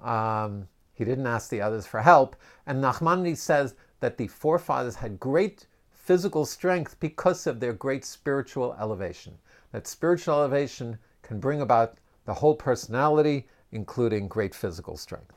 Um, 0.02 0.68
he 0.98 1.06
didn't 1.06 1.27
ask 1.27 1.50
the 1.50 1.62
others 1.62 1.86
for 1.86 2.01
help. 2.01 2.36
And 2.66 2.84
Nachmanides 2.84 3.38
says 3.38 3.75
that 4.00 4.18
the 4.18 4.27
forefathers 4.27 4.96
had 4.96 5.20
great 5.20 5.68
physical 5.92 6.44
strength 6.44 7.00
because 7.00 7.46
of 7.46 7.60
their 7.60 7.74
great 7.74 8.04
spiritual 8.04 8.75
elevation. 8.80 9.38
That 9.74 9.86
spiritual 9.86 10.34
elevation 10.34 10.98
can 11.22 11.39
bring 11.39 11.62
about 11.62 12.00
the 12.25 12.34
whole 12.34 12.56
personality, 12.56 13.48
including 13.72 14.27
great 14.27 14.56
physical 14.56 14.98
strength. 14.98 15.34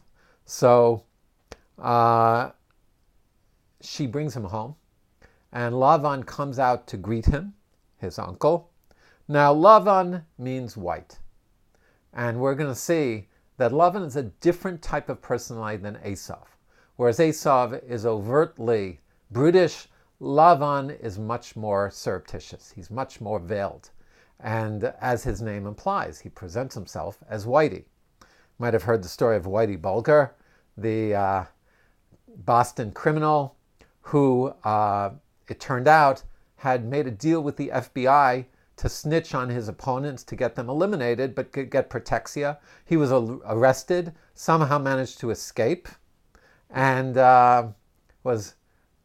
So 0.47 1.05
uh, 1.79 2.53
she 3.83 4.07
brings 4.07 4.35
him 4.35 4.45
home, 4.45 4.77
and 5.53 5.75
Lavan 5.75 6.25
comes 6.25 6.59
out 6.59 6.87
to 6.87 6.97
greet 6.97 7.27
him, 7.27 7.53
his 7.99 8.19
uncle. 8.19 8.71
Now, 9.29 9.55
Lavan 9.55 10.25
means 10.39 10.75
white. 10.75 11.19
And 12.15 12.41
we're 12.41 12.55
going 12.55 12.73
to 12.73 12.81
see 12.81 13.29
that 13.61 13.73
Lavan 13.73 14.07
is 14.07 14.17
a 14.17 14.23
different 14.23 14.81
type 14.81 15.11
of 15.11 15.21
personality 15.21 15.77
than 15.77 15.97
Esav. 15.97 16.47
Whereas 16.97 17.19
Esav 17.19 17.87
is 17.87 18.07
overtly 18.07 19.01
brutish, 19.31 19.87
Lavan 20.19 20.99
is 20.99 21.19
much 21.19 21.57
more 21.57 21.91
surreptitious. 21.91 22.73
He's 22.75 22.91
much 22.91 23.21
more 23.21 23.39
veiled. 23.39 23.91
And 24.43 24.85
as 25.03 25.25
his 25.25 25.43
name 25.43 25.67
implies, 25.67 26.21
he 26.21 26.31
presents 26.31 26.75
himself 26.75 27.19
as 27.29 27.45
Whitey. 27.45 27.85
You 28.21 28.27
might 28.59 28.73
have 28.73 28.85
heard 28.85 29.03
the 29.03 29.11
story 29.11 29.37
of 29.37 29.45
Whitey 29.45 29.79
Bulger, 29.79 30.35
the 30.79 31.15
uh, 31.15 31.45
Boston 32.47 32.93
criminal 32.93 33.57
who, 34.01 34.55
uh, 34.65 35.11
it 35.49 35.61
turned 35.61 35.87
out, 35.87 36.23
had 36.57 36.87
made 36.87 37.07
a 37.07 37.11
deal 37.11 37.43
with 37.43 37.59
the 37.59 37.69
FBI 37.69 38.47
to 38.81 38.89
snitch 38.89 39.35
on 39.35 39.51
his 39.51 39.69
opponents 39.69 40.25
to 40.25 40.35
get 40.35 40.55
them 40.55 40.71
eliminated, 40.71 41.35
but 41.35 41.53
could 41.53 41.71
get 41.71 41.91
protexia. 41.91 42.57
He 42.87 42.97
was 42.97 43.13
arrested, 43.13 44.15
somehow 44.33 44.79
managed 44.79 45.21
to 45.21 45.29
escape, 45.29 45.87
and 46.71 47.19
uh, 47.19 47.69
was 48.25 48.55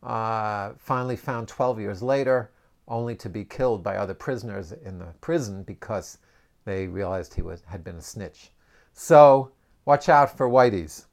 uh, 0.02 0.72
finally 0.78 1.18
found 1.18 1.50
12 1.50 1.82
years 1.82 2.02
later, 2.02 2.52
only 2.88 3.16
to 3.18 3.28
be 3.28 3.44
killed 3.44 3.84
by 3.84 3.98
other 3.98 4.14
prisoners 4.14 4.72
in 4.72 4.98
the 4.98 5.14
prison 5.20 5.64
because 5.64 6.20
they 6.64 6.88
realized 6.88 7.34
he 7.34 7.42
was, 7.42 7.62
had 7.68 7.84
been 7.84 7.98
a 7.98 8.02
snitch. 8.02 8.52
So 8.94 9.52
watch 9.84 10.08
out 10.08 10.38
for 10.38 10.48
whiteys. 10.48 11.08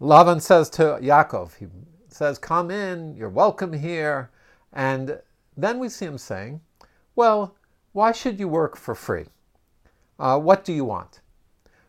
Lavan 0.00 0.42
says 0.42 0.68
to 0.70 0.98
Yaakov, 1.00 1.58
he 1.58 1.68
says, 2.08 2.38
Come 2.40 2.72
in, 2.72 3.14
you're 3.14 3.28
welcome 3.28 3.72
here. 3.72 4.32
And 4.72 5.20
then 5.56 5.78
we 5.78 5.88
see 5.88 6.06
him 6.06 6.18
saying, 6.18 6.60
Well, 7.14 7.54
why 7.92 8.12
should 8.12 8.38
you 8.38 8.48
work 8.48 8.76
for 8.76 8.94
free? 8.94 9.26
Uh, 10.18 10.38
what 10.38 10.64
do 10.64 10.72
you 10.72 10.84
want? 10.84 11.20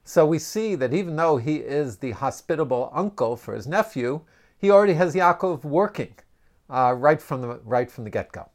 So 0.03 0.25
we 0.25 0.39
see 0.39 0.75
that 0.75 0.93
even 0.93 1.15
though 1.15 1.37
he 1.37 1.57
is 1.57 1.97
the 1.97 2.11
hospitable 2.11 2.91
uncle 2.93 3.35
for 3.35 3.53
his 3.53 3.67
nephew, 3.67 4.21
he 4.57 4.71
already 4.71 4.93
has 4.93 5.13
Yaakov 5.13 5.63
working 5.63 6.15
uh, 6.69 6.95
right 6.97 7.21
from 7.21 7.41
the 7.41 7.59
right 7.63 7.91
from 7.91 8.03
the 8.03 8.09
get-go. 8.09 8.49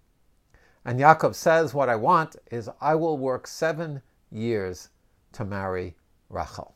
And 0.85 0.99
Yaakov 0.99 1.35
says, 1.35 1.75
"What 1.75 1.89
I 1.89 1.97
want 1.97 2.37
is 2.51 2.71
I 2.81 2.95
will 2.95 3.19
work 3.19 3.47
seven 3.47 4.03
years 4.31 4.89
to 5.33 5.45
marry 5.45 5.97
Rachel, 6.29 6.75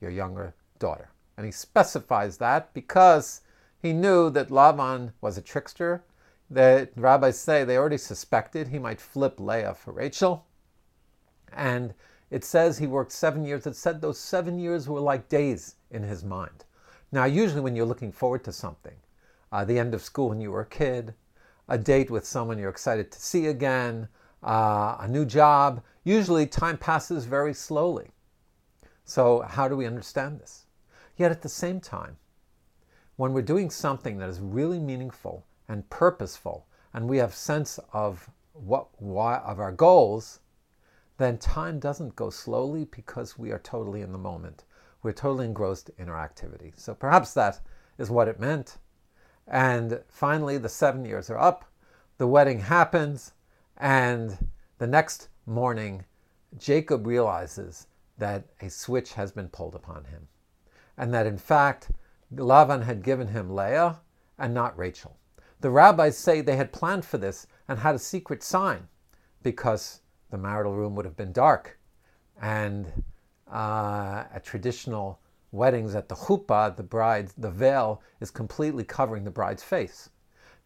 your 0.00 0.10
younger 0.10 0.54
daughter." 0.78 1.10
And 1.36 1.46
he 1.46 1.52
specifies 1.52 2.38
that 2.38 2.72
because 2.74 3.42
he 3.80 3.92
knew 3.92 4.30
that 4.30 4.48
Lavan 4.48 5.12
was 5.20 5.38
a 5.38 5.42
trickster. 5.42 6.02
The 6.50 6.88
rabbis 6.96 7.38
say 7.38 7.64
they 7.64 7.76
already 7.76 7.98
suspected 7.98 8.68
he 8.68 8.78
might 8.78 9.00
flip 9.00 9.38
Leah 9.38 9.74
for 9.74 9.92
Rachel. 9.92 10.46
And 11.52 11.94
it 12.30 12.44
says 12.44 12.78
he 12.78 12.86
worked 12.86 13.12
seven 13.12 13.44
years. 13.44 13.66
It 13.66 13.76
said 13.76 14.00
those 14.00 14.18
seven 14.18 14.58
years 14.58 14.88
were 14.88 15.00
like 15.00 15.28
days 15.28 15.76
in 15.90 16.02
his 16.02 16.24
mind. 16.24 16.64
Now, 17.10 17.24
usually 17.24 17.60
when 17.60 17.74
you're 17.74 17.86
looking 17.86 18.12
forward 18.12 18.44
to 18.44 18.52
something, 18.52 18.96
uh, 19.50 19.64
the 19.64 19.78
end 19.78 19.94
of 19.94 20.02
school 20.02 20.28
when 20.28 20.40
you 20.40 20.50
were 20.50 20.60
a 20.60 20.66
kid, 20.66 21.14
a 21.68 21.78
date 21.78 22.10
with 22.10 22.26
someone 22.26 22.58
you're 22.58 22.70
excited 22.70 23.10
to 23.10 23.20
see 23.20 23.46
again, 23.46 24.08
uh, 24.42 24.96
a 25.00 25.08
new 25.08 25.24
job, 25.24 25.82
usually 26.04 26.46
time 26.46 26.76
passes 26.76 27.24
very 27.24 27.54
slowly. 27.54 28.10
So, 29.04 29.40
how 29.40 29.68
do 29.68 29.76
we 29.76 29.86
understand 29.86 30.38
this? 30.38 30.66
Yet 31.16 31.30
at 31.30 31.42
the 31.42 31.48
same 31.48 31.80
time, 31.80 32.18
when 33.16 33.32
we're 33.32 33.42
doing 33.42 33.70
something 33.70 34.18
that 34.18 34.28
is 34.28 34.40
really 34.40 34.78
meaningful 34.78 35.46
and 35.68 35.88
purposeful, 35.90 36.66
and 36.94 37.08
we 37.08 37.18
have 37.18 37.34
sense 37.34 37.78
of 37.92 38.30
what 38.52 38.88
why 39.00 39.36
of 39.38 39.60
our 39.60 39.72
goals, 39.72 40.40
then 41.18 41.38
time 41.38 41.78
doesn't 41.78 42.16
go 42.16 42.30
slowly 42.30 42.86
because 42.86 43.38
we 43.38 43.52
are 43.52 43.58
totally 43.58 44.00
in 44.00 44.12
the 44.12 44.18
moment. 44.18 44.64
We're 45.02 45.12
totally 45.12 45.44
engrossed 45.46 45.90
in 45.98 46.08
our 46.08 46.18
activity. 46.18 46.72
So 46.76 46.94
perhaps 46.94 47.34
that 47.34 47.60
is 47.98 48.10
what 48.10 48.28
it 48.28 48.40
meant. 48.40 48.78
And 49.46 50.00
finally, 50.08 50.58
the 50.58 50.68
seven 50.68 51.04
years 51.04 51.30
are 51.30 51.38
up. 51.38 51.64
The 52.18 52.26
wedding 52.26 52.60
happens, 52.60 53.32
and 53.76 54.48
the 54.78 54.86
next 54.86 55.28
morning, 55.46 56.04
Jacob 56.56 57.06
realizes 57.06 57.86
that 58.18 58.44
a 58.60 58.68
switch 58.68 59.12
has 59.12 59.30
been 59.32 59.48
pulled 59.48 59.74
upon 59.74 60.04
him 60.04 60.28
and 60.98 61.14
that 61.14 61.26
in 61.26 61.38
fact 61.38 61.90
Lavan 62.34 62.82
had 62.82 63.02
given 63.02 63.28
him 63.28 63.54
Leah 63.54 64.00
and 64.36 64.52
not 64.52 64.76
Rachel. 64.76 65.16
The 65.60 65.70
rabbis 65.70 66.16
say 66.16 66.40
they 66.40 66.56
had 66.56 66.72
planned 66.72 67.04
for 67.04 67.18
this 67.18 67.46
and 67.66 67.78
had 67.78 67.94
a 67.94 67.98
secret 67.98 68.42
sign 68.42 68.88
because 69.42 70.00
the 70.30 70.38
marital 70.38 70.74
room 70.74 70.94
would 70.94 71.04
have 71.04 71.16
been 71.16 71.32
dark. 71.32 71.78
And 72.40 73.04
uh, 73.50 74.24
at 74.32 74.44
traditional 74.44 75.18
weddings 75.50 75.94
at 75.94 76.08
the 76.08 76.14
chuppah, 76.14 76.76
the 76.76 76.82
bride, 76.82 77.30
the 77.38 77.50
veil 77.50 78.02
is 78.20 78.30
completely 78.30 78.84
covering 78.84 79.24
the 79.24 79.30
bride's 79.30 79.62
face. 79.62 80.10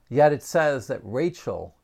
Yet 0.08 0.32
it 0.32 0.42
says 0.42 0.87
that 0.88 1.00
Rachel 1.02 1.75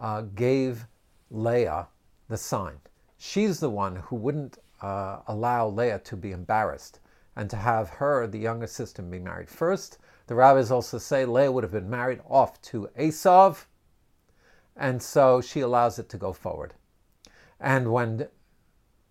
uh, 0.00 0.22
gave 0.34 0.86
Leah 1.30 1.86
the 2.28 2.36
sign. 2.36 2.80
She's 3.18 3.60
the 3.60 3.70
one 3.70 3.96
who 3.96 4.16
wouldn't 4.16 4.58
uh, 4.80 5.20
allow 5.28 5.68
Leah 5.68 6.00
to 6.00 6.16
be 6.16 6.32
embarrassed 6.32 7.00
and 7.36 7.48
to 7.50 7.56
have 7.56 7.90
her, 7.90 8.26
the 8.26 8.38
younger 8.38 8.66
sister, 8.66 9.02
be 9.02 9.18
married 9.18 9.48
first. 9.48 9.98
The 10.30 10.36
rabbis 10.36 10.70
also 10.70 10.98
say 10.98 11.24
Leah 11.24 11.50
would 11.50 11.64
have 11.64 11.72
been 11.72 11.90
married 11.90 12.20
off 12.24 12.62
to 12.62 12.88
Esav, 12.96 13.64
and 14.76 15.02
so 15.02 15.40
she 15.40 15.58
allows 15.58 15.98
it 15.98 16.08
to 16.10 16.18
go 16.18 16.32
forward. 16.32 16.74
And 17.58 17.90
when 17.90 18.28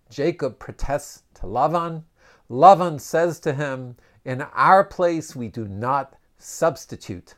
Jacob 0.08 0.58
protests 0.58 1.24
to 1.34 1.42
Lavan, 1.42 2.04
Lavan 2.48 2.98
says 2.98 3.38
to 3.40 3.52
him, 3.52 3.98
In 4.24 4.40
our 4.40 4.82
place 4.82 5.36
we 5.36 5.48
do 5.48 5.68
not 5.68 6.16
substitute 6.38 7.34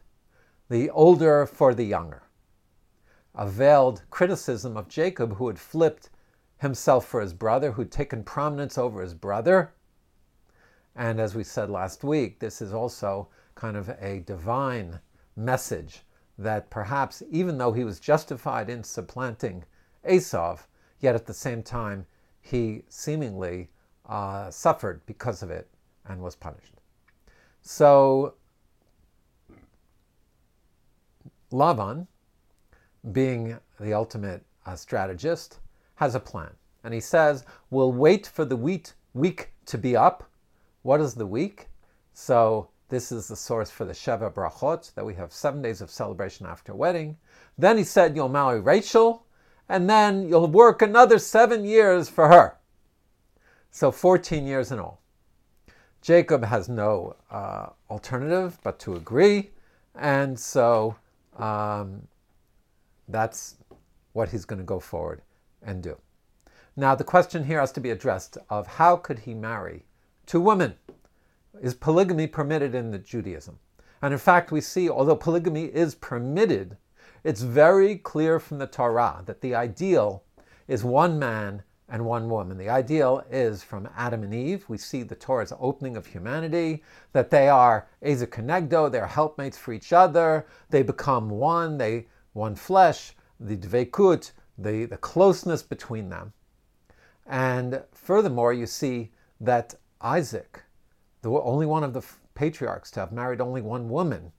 the 0.69 0.89
older 0.91 1.45
for 1.45 1.75
the 1.75 1.83
younger. 1.83 2.23
A 3.35 3.49
veiled 3.49 4.05
criticism 4.11 4.77
of 4.77 4.87
Jacob, 4.87 5.39
who 5.39 5.49
had 5.49 5.59
flipped 5.59 6.09
himself 6.59 7.05
for 7.05 7.21
his 7.21 7.35
brother, 7.35 7.73
who'd 7.73 7.91
taken 7.91 8.23
prominence 8.23 8.79
over 8.79 9.03
his 9.03 9.15
brother, 9.15 9.75
and 10.95 11.19
as 11.19 11.35
we 11.35 11.43
said 11.43 11.69
last 11.69 12.05
week, 12.05 12.39
this 12.39 12.63
is 12.63 12.73
also 12.73 13.29
kind 13.63 13.77
of 13.77 13.89
a 14.01 14.19
divine 14.27 14.99
message 15.37 16.03
that 16.37 16.69
perhaps 16.69 17.23
even 17.31 17.59
though 17.59 17.71
he 17.71 17.85
was 17.85 18.01
justified 18.01 18.69
in 18.69 18.83
supplanting 18.83 19.63
Esav, 20.05 20.67
yet 20.99 21.15
at 21.15 21.27
the 21.27 21.33
same 21.33 21.63
time 21.63 22.05
he 22.41 22.83
seemingly 22.89 23.71
uh, 24.07 24.51
suffered 24.51 25.01
because 25.07 25.45
of 25.45 25.51
it 25.53 25.69
and 26.09 26.21
was 26.21 26.35
punished. 26.35 26.75
So 27.61 28.35
Lavan, 31.53 32.09
being 33.13 33.57
the 33.79 33.95
ultimate 33.95 34.43
uh, 34.67 34.75
strategist, 34.75 35.61
has 35.95 36.17
a 36.17 36.21
plan. 36.21 36.51
And 36.83 36.93
he 36.93 37.01
says, 37.01 37.45
We'll 37.71 37.93
wait 37.93 38.27
for 38.27 38.45
the 38.45 38.57
wheat 38.57 38.95
week 39.15 39.53
to 39.67 39.79
be 39.79 39.95
up 39.95 40.29
what 40.83 41.01
is 41.01 41.15
the 41.15 41.27
week? 41.27 41.69
So 42.13 42.69
this 42.93 43.11
is 43.11 43.27
the 43.27 43.37
source 43.37 43.71
for 43.71 43.87
the 43.87 43.95
Sheva 43.95 44.31
Brachot, 44.31 44.93
that 44.93 45.07
we 45.07 45.15
have 45.15 45.33
seven 45.33 45.63
days 45.63 45.81
of 45.81 45.91
celebration 45.91 46.45
after 46.45 46.75
wedding. 46.75 47.17
Then 47.57 47.79
he 47.79 47.85
said, 47.85 48.15
You'll 48.15 48.29
marry 48.29 48.61
Rachel, 48.61 49.25
and 49.67 49.89
then 49.89 50.29
you'll 50.29 50.47
work 50.47 50.83
another 50.83 51.19
seven 51.19 51.65
years 51.65 52.11
for 52.11 52.29
her. 52.29 52.59
So 53.71 53.91
14 53.91 54.47
years 54.47 54.71
in 54.71 54.79
all. 54.79 55.01
Jacob 56.03 56.45
has 56.45 56.69
no 56.69 57.17
uh, 57.31 57.71
alternative 57.89 58.59
but 58.63 58.79
to 58.81 58.97
agree, 58.97 59.53
and 59.95 60.39
so 60.39 60.95
um, 61.39 62.07
that's 63.09 63.57
what 64.13 64.29
he's 64.29 64.45
going 64.45 64.59
to 64.59 64.67
go 64.67 64.79
forward 64.79 65.23
and 65.63 65.83
do. 65.83 65.97
Now, 66.77 66.95
the 66.95 67.05
question 67.05 67.45
here 67.45 67.61
has 67.61 67.73
to 67.73 67.81
be 67.81 67.89
addressed 67.89 68.37
of 68.51 68.67
how 68.67 68.97
could 68.97 69.21
he 69.21 69.33
marry 69.33 69.87
to 70.27 70.39
women. 70.39 70.75
Is 71.61 71.75
polygamy 71.75 72.27
permitted 72.27 72.75
in 72.75 72.91
the 72.91 72.99
Judaism? 72.99 73.59
And 74.01 74.13
in 74.13 74.19
fact, 74.19 74.51
we 74.51 74.61
see, 74.61 74.89
although 74.89 75.17
polygamy 75.17 75.67
is 75.67 75.95
permitted, 75.95 76.77
it's 77.25 77.43
very 77.43 77.97
clear 77.97 78.41
from 78.41 78.59
the 78.59 78.67
Torah 78.67 79.23
that 79.27 79.41
the 79.41 79.55
ideal 79.55 80.25
is 80.67 80.83
one 80.83 81.19
man 81.19 81.63
and 81.89 82.05
one 82.05 82.29
woman. 82.29 82.57
The 82.57 82.71
ideal 82.71 83.23
is 83.31 83.63
from 83.63 83.89
Adam 83.97 84.23
and 84.23 84.35
Eve. 84.35 84.65
We 84.69 84.79
see 84.79 85.03
the 85.03 85.15
Torah's 85.15 85.53
opening 85.61 85.97
of 85.97 86.07
humanity, 86.07 86.83
that 87.13 87.31
they 87.31 87.49
are 87.49 87.87
Ezer 88.01 88.27
Kenegdo, 88.27 88.91
they're 88.91 89.07
helpmates 89.07 89.59
for 89.59 89.73
each 89.73 89.93
other, 89.93 90.47
they 90.71 90.83
become 90.83 91.29
one, 91.29 91.77
they 91.77 92.09
one 92.33 92.55
flesh, 92.55 93.15
the 93.39 93.57
Dvekut, 93.57 94.33
the, 94.57 94.87
the 94.87 94.97
closeness 94.97 95.63
between 95.63 96.09
them. 96.09 96.33
And 97.27 97.83
furthermore, 97.93 98.53
you 98.53 98.67
see 98.67 99.13
that 99.41 99.75
Isaac, 100.01 100.63
the 101.23 101.31
only 101.31 101.67
one 101.67 101.85
of 101.85 101.93
the 101.93 102.05
patriarchs 102.35 102.91
to 102.93 103.01
have 103.01 103.13
married 103.13 103.41
only 103.41 103.63
one 103.63 103.89
woman, 103.89 104.33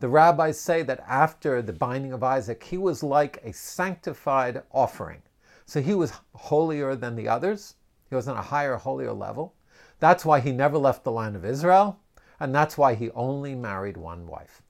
the 0.00 0.08
rabbis 0.08 0.58
say 0.58 0.82
that 0.82 1.04
after 1.06 1.60
the 1.60 1.72
binding 1.72 2.12
of 2.12 2.22
Isaac, 2.22 2.62
he 2.62 2.78
was 2.78 3.02
like 3.02 3.38
a 3.44 3.52
sanctified 3.52 4.62
offering. 4.72 5.22
So 5.66 5.80
he 5.80 5.94
was 5.94 6.12
holier 6.34 6.96
than 6.96 7.14
the 7.14 7.28
others. 7.28 7.76
He 8.08 8.16
was 8.16 8.26
on 8.26 8.36
a 8.36 8.42
higher, 8.42 8.76
holier 8.76 9.12
level. 9.12 9.54
That's 10.00 10.24
why 10.24 10.40
he 10.40 10.52
never 10.52 10.78
left 10.78 11.04
the 11.04 11.12
land 11.12 11.36
of 11.36 11.44
Israel, 11.44 12.00
and 12.40 12.54
that's 12.54 12.78
why 12.78 12.94
he 12.94 13.10
only 13.10 13.54
married 13.54 13.98
one 13.98 14.26
wife. 14.26 14.62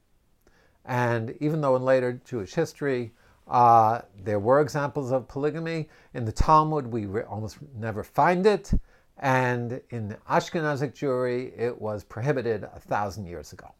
And 0.84 1.36
even 1.40 1.60
though 1.60 1.76
in 1.76 1.82
later 1.82 2.20
Jewish 2.24 2.54
history 2.54 3.12
uh, 3.46 4.02
there 4.22 4.38
were 4.38 4.60
examples 4.60 5.10
of 5.12 5.28
polygamy, 5.28 5.88
in 6.14 6.24
the 6.24 6.32
Talmud 6.32 6.86
we 6.86 7.06
re- 7.06 7.22
almost 7.22 7.58
never 7.76 8.02
find 8.02 8.46
it, 8.46 8.72
and 9.20 9.80
in 9.90 10.16
Ashkenazic 10.28 10.94
Jewry 10.94 11.52
it 11.58 11.80
was 11.80 12.02
prohibited 12.02 12.64
a 12.64 12.80
thousand 12.80 13.26
years 13.26 13.52
ago. 13.52 13.74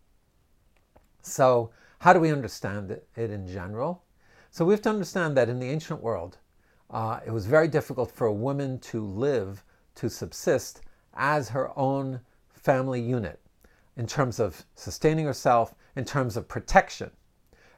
So, 1.22 1.70
how 1.98 2.12
do 2.12 2.20
we 2.20 2.30
understand 2.30 2.90
it, 2.90 3.08
it 3.16 3.30
in 3.30 3.46
general? 3.46 4.04
So, 4.50 4.64
we 4.64 4.72
have 4.74 4.82
to 4.82 4.90
understand 4.90 5.36
that 5.36 5.48
in 5.48 5.58
the 5.58 5.68
ancient 5.68 6.02
world, 6.02 6.38
uh, 6.90 7.20
it 7.26 7.30
was 7.30 7.46
very 7.46 7.68
difficult 7.68 8.10
for 8.10 8.26
a 8.26 8.32
woman 8.32 8.78
to 8.80 9.04
live, 9.04 9.64
to 9.96 10.08
subsist 10.08 10.82
as 11.14 11.48
her 11.48 11.76
own 11.78 12.20
family 12.52 13.00
unit 13.00 13.40
in 13.96 14.06
terms 14.06 14.40
of 14.40 14.64
sustaining 14.74 15.24
herself, 15.24 15.74
in 15.96 16.04
terms 16.04 16.36
of 16.36 16.48
protection. 16.48 17.10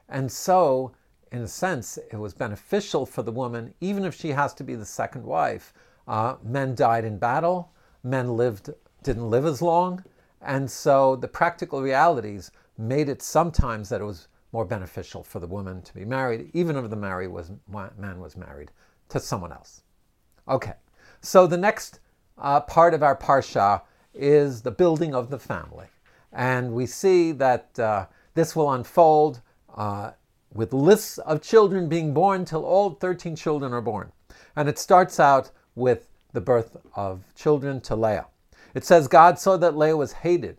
And 0.09 0.31
so, 0.31 0.93
in 1.31 1.41
a 1.41 1.47
sense, 1.47 1.97
it 2.11 2.17
was 2.17 2.33
beneficial 2.33 3.05
for 3.05 3.23
the 3.23 3.31
woman, 3.31 3.73
even 3.81 4.03
if 4.03 4.15
she 4.15 4.29
has 4.29 4.53
to 4.55 4.63
be 4.63 4.75
the 4.75 4.85
second 4.85 5.23
wife. 5.23 5.73
Uh, 6.07 6.35
men 6.43 6.75
died 6.75 7.05
in 7.05 7.17
battle, 7.17 7.71
men 8.03 8.35
lived, 8.35 8.69
didn't 9.03 9.29
live 9.29 9.45
as 9.45 9.61
long, 9.61 10.03
and 10.41 10.69
so 10.69 11.15
the 11.15 11.27
practical 11.27 11.81
realities 11.81 12.51
made 12.77 13.07
it 13.09 13.21
sometimes 13.21 13.89
that 13.89 14.01
it 14.01 14.05
was 14.05 14.27
more 14.51 14.65
beneficial 14.65 15.23
for 15.23 15.39
the 15.39 15.47
woman 15.47 15.81
to 15.81 15.93
be 15.93 16.05
married, 16.05 16.49
even 16.53 16.75
if 16.75 16.89
the 16.89 16.95
married 16.95 17.29
was, 17.29 17.51
man 17.97 18.19
was 18.19 18.35
married 18.35 18.71
to 19.09 19.19
someone 19.19 19.51
else. 19.51 19.81
Okay, 20.47 20.73
so 21.21 21.47
the 21.47 21.57
next 21.57 21.99
uh, 22.37 22.59
part 22.61 22.93
of 22.93 23.01
our 23.01 23.15
parsha 23.15 23.81
is 24.13 24.61
the 24.61 24.71
building 24.71 25.15
of 25.15 25.29
the 25.29 25.39
family. 25.39 25.87
And 26.31 26.73
we 26.73 26.85
see 26.85 27.31
that 27.33 27.77
uh, 27.79 28.07
this 28.33 28.55
will 28.55 28.71
unfold 28.73 29.41
uh, 29.75 30.11
with 30.53 30.73
lists 30.73 31.17
of 31.19 31.41
children 31.41 31.87
being 31.87 32.13
born 32.13 32.45
till 32.45 32.65
all 32.65 32.91
13 32.91 33.35
children 33.35 33.73
are 33.73 33.81
born. 33.81 34.11
And 34.55 34.69
it 34.69 34.77
starts 34.77 35.19
out 35.19 35.51
with 35.75 36.07
the 36.33 36.41
birth 36.41 36.77
of 36.95 37.23
children 37.35 37.79
to 37.81 37.95
Leah. 37.95 38.27
It 38.73 38.83
says, 38.83 39.07
God 39.07 39.37
saw 39.37 39.57
that 39.57 39.77
Leah 39.77 39.97
was 39.97 40.13
hated, 40.13 40.57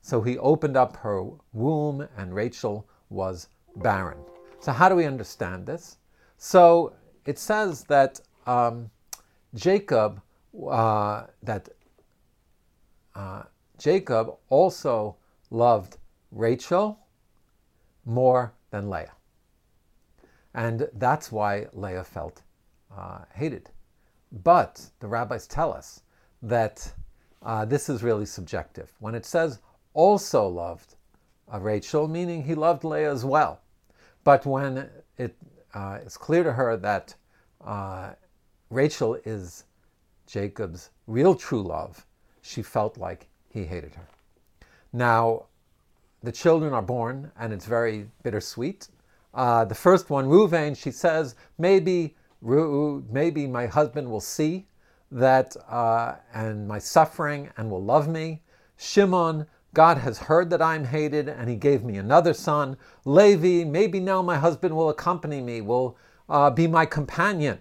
so 0.00 0.22
he 0.22 0.38
opened 0.38 0.76
up 0.76 0.96
her 0.96 1.24
womb, 1.52 2.08
and 2.16 2.34
Rachel 2.34 2.88
was 3.10 3.48
barren. 3.76 4.18
So, 4.60 4.72
how 4.72 4.88
do 4.88 4.94
we 4.94 5.04
understand 5.04 5.66
this? 5.66 5.98
So, 6.38 6.94
it 7.24 7.38
says 7.38 7.84
that 7.84 8.20
um, 8.46 8.90
Jacob, 9.54 10.22
uh, 10.70 11.24
that 11.42 11.68
uh, 13.14 13.42
Jacob 13.78 14.36
also 14.48 15.16
loved 15.50 15.98
Rachel 16.30 16.98
more 18.04 18.52
than 18.70 18.88
Leah. 18.88 19.12
And 20.54 20.88
that's 20.94 21.30
why 21.30 21.66
Leah 21.72 22.04
felt 22.04 22.42
uh, 22.96 23.20
hated. 23.34 23.70
But 24.32 24.90
the 25.00 25.06
rabbis 25.06 25.46
tell 25.46 25.72
us 25.72 26.02
that 26.42 26.92
uh, 27.42 27.64
this 27.64 27.88
is 27.88 28.02
really 28.02 28.26
subjective. 28.26 28.92
When 28.98 29.14
it 29.14 29.24
says 29.24 29.60
also 29.94 30.46
loved 30.46 30.96
uh, 31.52 31.60
Rachel, 31.60 32.08
meaning 32.08 32.42
he 32.42 32.54
loved 32.54 32.84
Leah 32.84 33.12
as 33.12 33.24
well. 33.24 33.60
But 34.24 34.44
when 34.44 34.90
it 35.16 35.36
uh, 35.74 35.98
it's 36.02 36.16
clear 36.16 36.42
to 36.42 36.52
her 36.52 36.76
that 36.78 37.14
uh, 37.64 38.10
Rachel 38.70 39.18
is 39.24 39.64
Jacob's 40.26 40.90
real 41.06 41.34
true 41.34 41.62
love. 41.62 42.06
She 42.42 42.62
felt 42.62 42.96
like 42.96 43.28
he 43.48 43.64
hated 43.64 43.94
her. 43.94 44.08
Now, 44.92 45.44
the 46.22 46.32
children 46.32 46.72
are 46.72 46.82
born, 46.82 47.30
and 47.38 47.52
it's 47.52 47.66
very 47.66 48.08
bittersweet. 48.22 48.88
Uh, 49.34 49.64
the 49.66 49.74
first 49.74 50.08
one, 50.08 50.26
Ruvain, 50.26 50.76
she 50.76 50.90
says, 50.90 51.34
maybe, 51.58 52.16
maybe 52.46 53.46
my 53.46 53.66
husband 53.66 54.10
will 54.10 54.20
see 54.20 54.66
that 55.10 55.56
uh, 55.68 56.16
and 56.32 56.66
my 56.66 56.78
suffering 56.78 57.50
and 57.56 57.70
will 57.70 57.82
love 57.82 58.08
me. 58.08 58.42
Shimon, 58.76 59.46
God 59.74 59.98
has 59.98 60.18
heard 60.18 60.50
that 60.50 60.62
I'm 60.62 60.84
hated 60.84 61.28
and 61.28 61.48
he 61.48 61.56
gave 61.56 61.84
me 61.84 61.96
another 61.96 62.32
son. 62.32 62.76
Levi, 63.04 63.64
maybe 63.64 64.00
now 64.00 64.22
my 64.22 64.36
husband 64.36 64.74
will 64.76 64.90
accompany 64.90 65.40
me, 65.40 65.60
will 65.60 65.96
uh, 66.28 66.50
be 66.50 66.66
my 66.66 66.86
companion. 66.86 67.60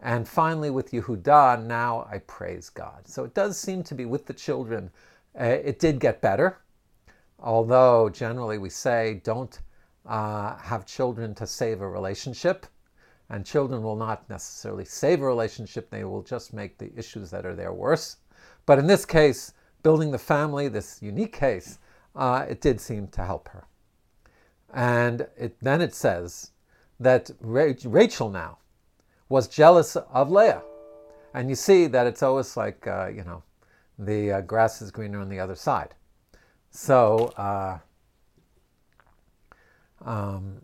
And 0.00 0.28
finally, 0.28 0.70
with 0.70 0.90
Yehuda, 0.90 1.64
now 1.64 2.08
I 2.10 2.18
praise 2.18 2.68
God. 2.68 3.06
So 3.06 3.24
it 3.24 3.34
does 3.34 3.56
seem 3.56 3.84
to 3.84 3.94
be 3.94 4.04
with 4.04 4.26
the 4.26 4.32
children, 4.32 4.90
uh, 5.40 5.44
it 5.44 5.78
did 5.78 6.00
get 6.00 6.20
better. 6.20 6.58
Although 7.38 8.08
generally 8.08 8.58
we 8.58 8.68
say 8.68 9.20
don't 9.24 9.60
uh, 10.06 10.56
have 10.56 10.86
children 10.86 11.34
to 11.36 11.46
save 11.46 11.80
a 11.80 11.88
relationship. 11.88 12.66
And 13.32 13.46
children 13.46 13.82
will 13.82 13.96
not 13.96 14.28
necessarily 14.28 14.84
save 14.84 15.22
a 15.22 15.26
relationship, 15.26 15.88
they 15.88 16.04
will 16.04 16.22
just 16.22 16.52
make 16.52 16.76
the 16.76 16.92
issues 16.94 17.30
that 17.30 17.46
are 17.46 17.54
there 17.54 17.72
worse. 17.72 18.18
But 18.66 18.78
in 18.78 18.86
this 18.86 19.06
case, 19.06 19.54
building 19.82 20.10
the 20.10 20.18
family, 20.18 20.68
this 20.68 21.00
unique 21.00 21.32
case, 21.32 21.78
uh, 22.14 22.44
it 22.46 22.60
did 22.60 22.78
seem 22.78 23.08
to 23.08 23.24
help 23.24 23.48
her. 23.48 23.66
And 24.74 25.26
it, 25.38 25.56
then 25.62 25.80
it 25.80 25.94
says 25.94 26.50
that 27.00 27.30
Rachel 27.40 28.28
now 28.28 28.58
was 29.30 29.48
jealous 29.48 29.96
of 29.96 30.30
Leah. 30.30 30.62
And 31.32 31.48
you 31.48 31.54
see 31.54 31.86
that 31.86 32.06
it's 32.06 32.22
always 32.22 32.54
like, 32.54 32.86
uh, 32.86 33.06
you 33.06 33.24
know, 33.24 33.42
the 33.98 34.32
uh, 34.32 34.40
grass 34.42 34.82
is 34.82 34.90
greener 34.90 35.20
on 35.20 35.30
the 35.30 35.40
other 35.40 35.54
side. 35.54 35.94
So, 36.70 37.32
uh, 37.38 37.78
um, 40.04 40.60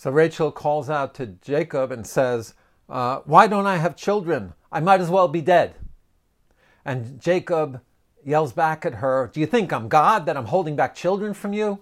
so 0.00 0.10
Rachel 0.10 0.50
calls 0.50 0.88
out 0.88 1.14
to 1.16 1.26
Jacob 1.26 1.92
and 1.92 2.06
says, 2.06 2.54
uh, 2.88 3.18
Why 3.26 3.46
don't 3.46 3.66
I 3.66 3.76
have 3.76 3.96
children? 3.96 4.54
I 4.72 4.80
might 4.80 5.02
as 5.02 5.10
well 5.10 5.28
be 5.28 5.42
dead. 5.42 5.74
And 6.86 7.20
Jacob 7.20 7.82
yells 8.24 8.54
back 8.54 8.86
at 8.86 8.94
her, 8.94 9.30
Do 9.30 9.40
you 9.40 9.46
think 9.46 9.74
I'm 9.74 9.88
God 9.88 10.24
that 10.24 10.38
I'm 10.38 10.46
holding 10.46 10.74
back 10.74 10.94
children 10.94 11.34
from 11.34 11.52
you? 11.52 11.80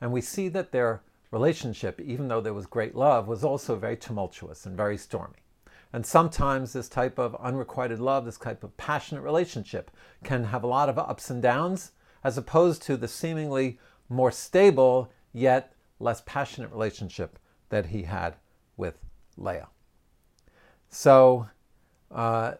And 0.00 0.10
we 0.10 0.20
see 0.20 0.48
that 0.48 0.72
their 0.72 1.02
relationship, 1.30 2.00
even 2.00 2.26
though 2.26 2.40
there 2.40 2.54
was 2.54 2.66
great 2.66 2.96
love, 2.96 3.28
was 3.28 3.44
also 3.44 3.76
very 3.76 3.96
tumultuous 3.96 4.66
and 4.66 4.76
very 4.76 4.98
stormy. 4.98 5.44
And 5.92 6.04
sometimes 6.04 6.72
this 6.72 6.88
type 6.88 7.20
of 7.20 7.36
unrequited 7.36 8.00
love, 8.00 8.24
this 8.24 8.36
type 8.36 8.64
of 8.64 8.76
passionate 8.76 9.22
relationship, 9.22 9.92
can 10.24 10.42
have 10.42 10.64
a 10.64 10.66
lot 10.66 10.88
of 10.88 10.98
ups 10.98 11.30
and 11.30 11.40
downs, 11.40 11.92
as 12.24 12.36
opposed 12.36 12.82
to 12.82 12.96
the 12.96 13.06
seemingly 13.06 13.78
more 14.08 14.32
stable 14.32 15.12
yet 15.32 15.71
less 16.02 16.22
passionate 16.26 16.70
relationship 16.72 17.38
that 17.68 17.86
he 17.86 18.02
had 18.02 18.36
with 18.76 18.98
Leah. 19.36 19.68
So 20.88 21.48
uh, 22.10 22.54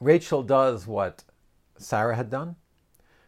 Rachel 0.00 0.42
does 0.42 0.86
what 0.86 1.24
Sarah 1.78 2.16
had 2.16 2.28
done. 2.28 2.56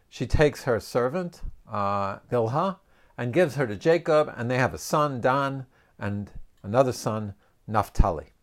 She 0.09 0.27
takes 0.27 0.63
her 0.63 0.79
servant, 0.79 1.41
uh, 1.69 2.19
Bilhah, 2.31 2.77
and 3.17 3.33
gives 3.33 3.55
her 3.55 3.65
to 3.65 3.75
Jacob, 3.75 4.31
and 4.35 4.51
they 4.51 4.57
have 4.57 4.73
a 4.73 4.77
son, 4.77 5.21
Dan, 5.21 5.65
and 5.97 6.31
another 6.63 6.91
son, 6.91 7.33
Naphtali. 7.67 8.33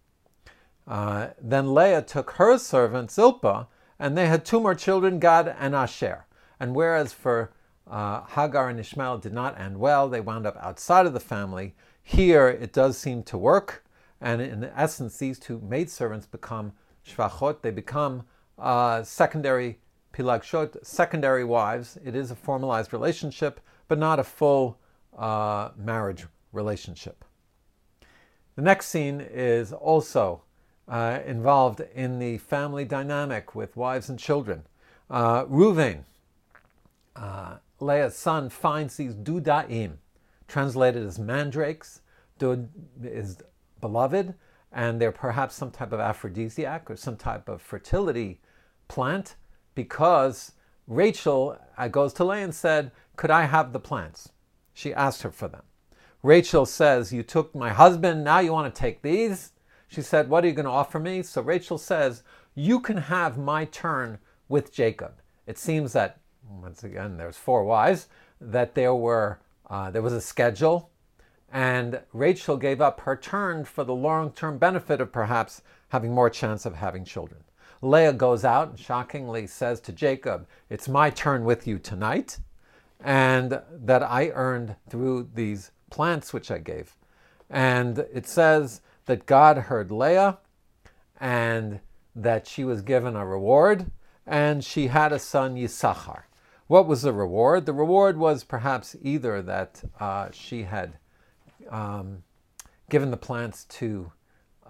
Uh, 0.87 1.29
then 1.41 1.75
Leah 1.75 2.03
took 2.03 2.33
her 2.33 2.59
servant, 2.59 3.11
Zilpah, 3.11 3.69
and 3.99 4.19
they 4.19 4.27
had 4.27 4.45
two 4.45 4.61
more 4.61 4.75
children, 4.75 5.21
Gad 5.21 5.55
and 5.59 5.75
Asher. 5.75 6.27
And 6.59 6.75
whereas 6.75 7.13
for 7.13 7.53
uh, 7.93 8.25
Hagar 8.25 8.71
and 8.71 8.81
Ishmael 8.81 9.19
did 9.19 9.35
not 9.35 9.61
end 9.61 9.79
well, 9.79 10.09
they 10.09 10.21
wound 10.21 10.47
up 10.47 10.57
outside 10.57 11.05
of 11.05 11.13
the 11.13 11.21
family. 11.21 11.75
Here 12.03 12.49
it 12.49 12.73
does 12.73 12.97
seem 12.97 13.23
to 13.25 13.37
work, 13.37 13.85
and 14.19 14.41
in 14.41 14.65
essence, 14.65 15.19
these 15.19 15.39
two 15.39 15.61
maidservants 15.61 16.27
become 16.27 16.73
shvachot, 17.07 17.61
they 17.61 17.71
become 17.71 18.25
uh, 18.59 19.03
secondary 19.03 19.79
pilagshot, 20.13 20.87
secondary 20.87 21.45
wives. 21.45 21.99
It 22.03 22.17
is 22.17 22.31
a 22.31 22.35
formalized 22.35 22.95
relationship, 22.95 23.61
but 23.89 23.99
not 23.99 24.19
a 24.19 24.25
full 24.25 24.79
uh, 25.17 25.71
marriage 25.77 26.27
relationship. 26.53 27.27
The 28.57 28.63
next 28.63 28.87
scene 28.87 29.21
is 29.21 29.73
also 29.73 30.43
uh, 30.89 31.21
involved 31.27 31.83
in 31.95 32.19
the 32.19 32.39
family 32.39 32.87
dynamic 32.87 33.55
with 33.55 33.77
wives 33.77 34.09
and 34.09 34.19
children. 34.19 34.63
Uh, 35.11 35.45
Ruvain, 35.45 36.05
uh, 37.17 37.57
Leah's 37.83 38.17
son, 38.17 38.49
finds 38.49 38.97
these 38.97 39.15
dudaim, 39.15 39.95
translated 40.49 41.05
as 41.05 41.19
mandrakes. 41.19 42.01
Dud 42.39 42.69
is 43.03 43.39
beloved, 43.81 44.35
and 44.73 45.01
they're 45.01 45.13
perhaps 45.13 45.55
some 45.55 45.71
type 45.71 45.93
of 45.93 46.01
aphrodisiac 46.01 46.91
or 46.91 46.97
some 46.97 47.17
type 47.17 47.49
of 47.49 47.61
fertility 47.61 48.41
plant 48.89 49.37
because 49.75 50.53
Rachel 50.87 51.59
goes 51.91 52.13
to 52.15 52.25
Leah 52.25 52.45
and 52.45 52.55
said, 52.55 52.93
Could 53.17 53.31
I 53.31 53.45
have 53.45 53.73
the 53.73 53.81
plants? 53.81 54.31
She 54.73 54.95
asked 54.95 55.23
her 55.23 55.31
for 55.31 55.49
them. 55.49 55.63
Rachel 56.23 56.67
says, 56.67 57.13
You 57.13 57.23
took 57.23 57.55
my 57.55 57.71
husband, 57.71 58.25
now 58.25 58.39
you 58.39 58.53
want 58.53 58.73
to 58.73 58.81
take 58.81 59.03
these? 59.03 59.53
She 59.89 60.03
said, 60.03 60.29
What 60.29 60.45
are 60.45 60.49
you 60.49 60.55
going 60.55 60.67
to 60.67 60.71
offer 60.71 60.99
me? 60.99 61.23
So 61.23 61.43
Rachel 61.43 61.79
says, 61.79 62.23
You 62.55 62.81
can 62.81 62.97
have 62.97 63.39
my 63.39 63.65
turn 63.67 64.19
with 64.49 64.73
Jacob. 64.73 65.21
It 65.47 65.59
seems 65.59 65.93
that, 65.93 66.21
once 66.61 66.85
again, 66.85 67.17
there's 67.17 67.37
four 67.37 67.65
wives, 67.65 68.09
that 68.41 68.75
there 68.75 68.95
were 68.95 69.39
uh, 69.71 69.91
there 69.91 70.03
was 70.03 70.13
a 70.13 70.21
schedule, 70.21 70.91
and 71.51 72.01
Rachel 72.13 72.57
gave 72.57 72.81
up 72.81 73.01
her 73.01 73.17
turn 73.17 73.65
for 73.65 73.85
the 73.85 73.95
long-term 73.95 74.59
benefit 74.59 75.01
of 75.01 75.13
perhaps 75.13 75.63
having 75.89 76.13
more 76.13 76.29
chance 76.29 76.67
of 76.67 76.75
having 76.75 77.05
children. 77.05 77.45
Leah 77.81 78.13
goes 78.13 78.45
out 78.45 78.69
and 78.69 78.79
shockingly 78.79 79.47
says 79.47 79.81
to 79.81 79.93
Jacob, 79.93 80.47
It's 80.71 80.89
my 80.89 81.11
turn 81.11 81.45
with 81.45 81.67
you 81.67 81.79
tonight, 81.79 82.39
and 83.01 83.61
that 83.71 84.03
I 84.03 84.29
earned 84.29 84.77
through 84.89 85.31
these 85.35 85.73
plants 85.91 86.33
which 86.33 86.51
I 86.51 86.59
gave. 86.59 86.97
And 87.51 87.99
it 88.13 88.27
says 88.27 88.81
that 89.07 89.27
God 89.27 89.59
heard 89.59 89.91
Leah 89.91 90.39
and 91.21 91.81
that 92.15 92.47
she 92.47 92.65
was 92.65 92.83
given 92.83 93.17
a 93.17 93.27
reward, 93.27 93.91
and 94.27 94.65
she 94.65 94.89
had 94.89 95.13
a 95.13 95.19
son, 95.19 95.57
Yisachar. 95.57 96.23
What 96.73 96.87
was 96.87 97.03
the 97.03 97.13
reward? 97.13 97.67
The 97.67 97.75
reward 97.75 98.17
was 98.17 98.45
perhaps 98.45 98.97
either 99.03 99.43
that 99.43 99.85
uh, 100.01 100.31
she 100.33 100.63
had 100.63 100.97
um, 101.69 102.23
given 102.89 103.11
the 103.11 103.19
plants 103.19 103.65
to, 103.65 104.11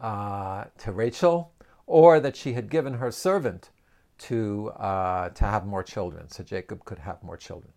uh, 0.03 0.65
to 0.79 0.91
Rachel, 0.91 1.53
or 1.87 2.19
that 2.19 2.35
she 2.35 2.55
had 2.55 2.69
given 2.71 2.95
her 2.95 3.13
servant 3.13 3.71
to, 4.19 4.71
uh, 4.71 5.29
to 5.29 5.45
have 5.45 5.65
more 5.65 5.85
children, 5.85 6.29
so 6.29 6.43
Jacob 6.43 6.85
could 6.85 6.99
have 6.99 7.23
more 7.23 7.37
children. 7.37 7.73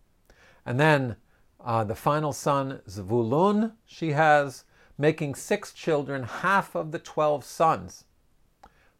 And 0.65 0.79
then 0.79 1.17
uh, 1.63 1.83
the 1.83 1.93
final 1.93 2.33
son, 2.33 2.81
Zvulun, 2.89 3.73
she 3.85 4.13
has, 4.13 4.63
making 4.97 5.35
six 5.35 5.71
children, 5.71 6.23
half 6.23 6.73
of 6.75 6.91
the 6.91 6.97
12 6.97 7.43
sons 7.43 8.05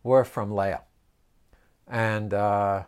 were 0.03 0.23
from 0.23 0.51
Leah. 0.51 0.83
And 1.87 2.31
uh, 2.31 2.83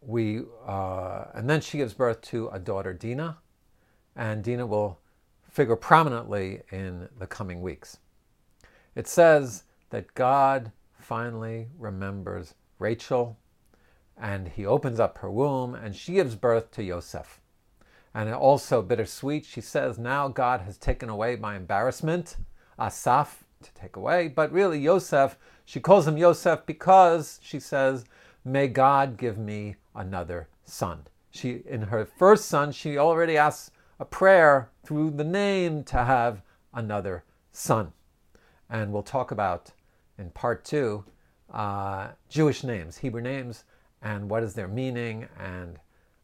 we, 0.00 0.42
uh, 0.66 1.24
and 1.34 1.48
then 1.48 1.60
she 1.60 1.78
gives 1.78 1.94
birth 1.94 2.20
to 2.22 2.48
a 2.48 2.58
daughter, 2.58 2.92
Dinah, 2.92 3.38
and 4.16 4.42
Dinah 4.42 4.66
will 4.66 4.98
figure 5.50 5.76
prominently 5.76 6.62
in 6.70 7.08
the 7.18 7.26
coming 7.26 7.60
weeks. 7.60 7.98
It 8.94 9.06
says 9.06 9.64
that 9.90 10.14
God 10.14 10.72
finally 10.94 11.68
remembers 11.78 12.54
Rachel 12.78 13.38
and 14.16 14.48
he 14.48 14.66
opens 14.66 15.00
up 15.00 15.18
her 15.18 15.30
womb 15.30 15.74
and 15.74 15.94
she 15.96 16.14
gives 16.14 16.34
birth 16.34 16.70
to 16.72 16.82
Yosef. 16.82 17.40
And 18.12 18.32
also 18.32 18.82
bittersweet, 18.82 19.44
she 19.44 19.60
says, 19.60 19.98
Now 19.98 20.28
God 20.28 20.62
has 20.62 20.76
taken 20.76 21.08
away 21.08 21.36
my 21.36 21.56
embarrassment, 21.56 22.36
Asaf, 22.78 23.44
to 23.62 23.72
take 23.74 23.96
away, 23.96 24.28
but 24.28 24.52
really 24.52 24.78
Yosef, 24.78 25.36
she 25.64 25.80
calls 25.80 26.08
him 26.08 26.16
Yosef 26.16 26.66
because 26.66 27.38
she 27.42 27.60
says, 27.60 28.04
May 28.44 28.68
God 28.68 29.16
give 29.16 29.38
me 29.38 29.76
another 29.94 30.48
son. 30.64 31.04
She, 31.30 31.62
in 31.66 31.82
her 31.82 32.04
first 32.04 32.46
son, 32.46 32.72
she 32.72 32.98
already 32.98 33.36
asks 33.36 33.70
a 33.98 34.04
prayer 34.04 34.70
through 34.84 35.10
the 35.10 35.24
name 35.24 35.84
to 35.84 36.04
have 36.04 36.42
another 36.72 37.24
son. 37.52 37.92
And 38.68 38.92
we'll 38.92 39.02
talk 39.02 39.30
about 39.30 39.72
in 40.18 40.30
part 40.30 40.64
two 40.64 41.04
uh, 41.52 42.08
Jewish 42.28 42.64
names, 42.64 42.98
Hebrew 42.98 43.20
names, 43.20 43.64
and 44.02 44.30
what 44.30 44.42
is 44.42 44.54
their 44.54 44.68
meaning 44.68 45.28
and 45.38 45.78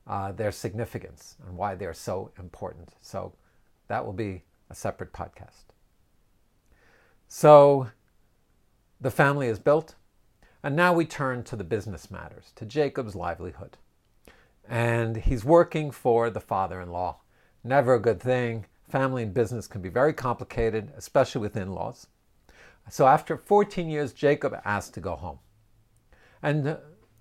uh, 0.07 0.33
their 0.33 0.53
significance 0.53 1.37
and 1.47 1.57
why 1.57 1.75
they're 1.75 1.95
so 1.95 2.31
important. 2.39 2.95
So 3.01 3.33
that 3.89 4.05
will 4.05 4.13
be 4.13 4.45
a 4.71 4.75
separate 4.75 5.13
podcast. 5.13 5.67
So 7.29 7.89
the 9.01 9.11
family 9.11 9.49
is 9.49 9.59
built, 9.59 9.97
and 10.67 10.75
now 10.75 10.93
we 10.93 11.05
turn 11.05 11.45
to 11.45 11.55
the 11.55 11.63
business 11.63 12.11
matters, 12.11 12.51
to 12.57 12.67
Jacob's 12.67 13.15
livelihood. 13.15 13.77
And 14.69 15.17
he's 15.17 15.45
working 15.45 15.93
for 15.93 16.29
the 16.29 16.41
father 16.41 16.81
in 16.81 16.91
law 16.91 17.21
never 17.63 17.95
a 17.95 18.01
good 18.01 18.21
thing. 18.21 18.67
Family 18.91 19.23
and 19.23 19.33
business 19.33 19.69
can 19.69 19.81
be 19.81 19.89
very 19.89 20.13
complicated, 20.13 20.93
especially 20.97 21.41
with 21.41 21.57
in 21.57 21.71
laws. 21.71 22.09
So 22.91 23.07
after 23.07 23.37
14 23.37 23.89
years, 23.89 24.13
Jacob 24.13 24.61
asked 24.65 24.93
to 24.95 25.01
go 25.01 25.15
home. 25.15 25.39
And 26.43 26.67
uh, 26.67 26.77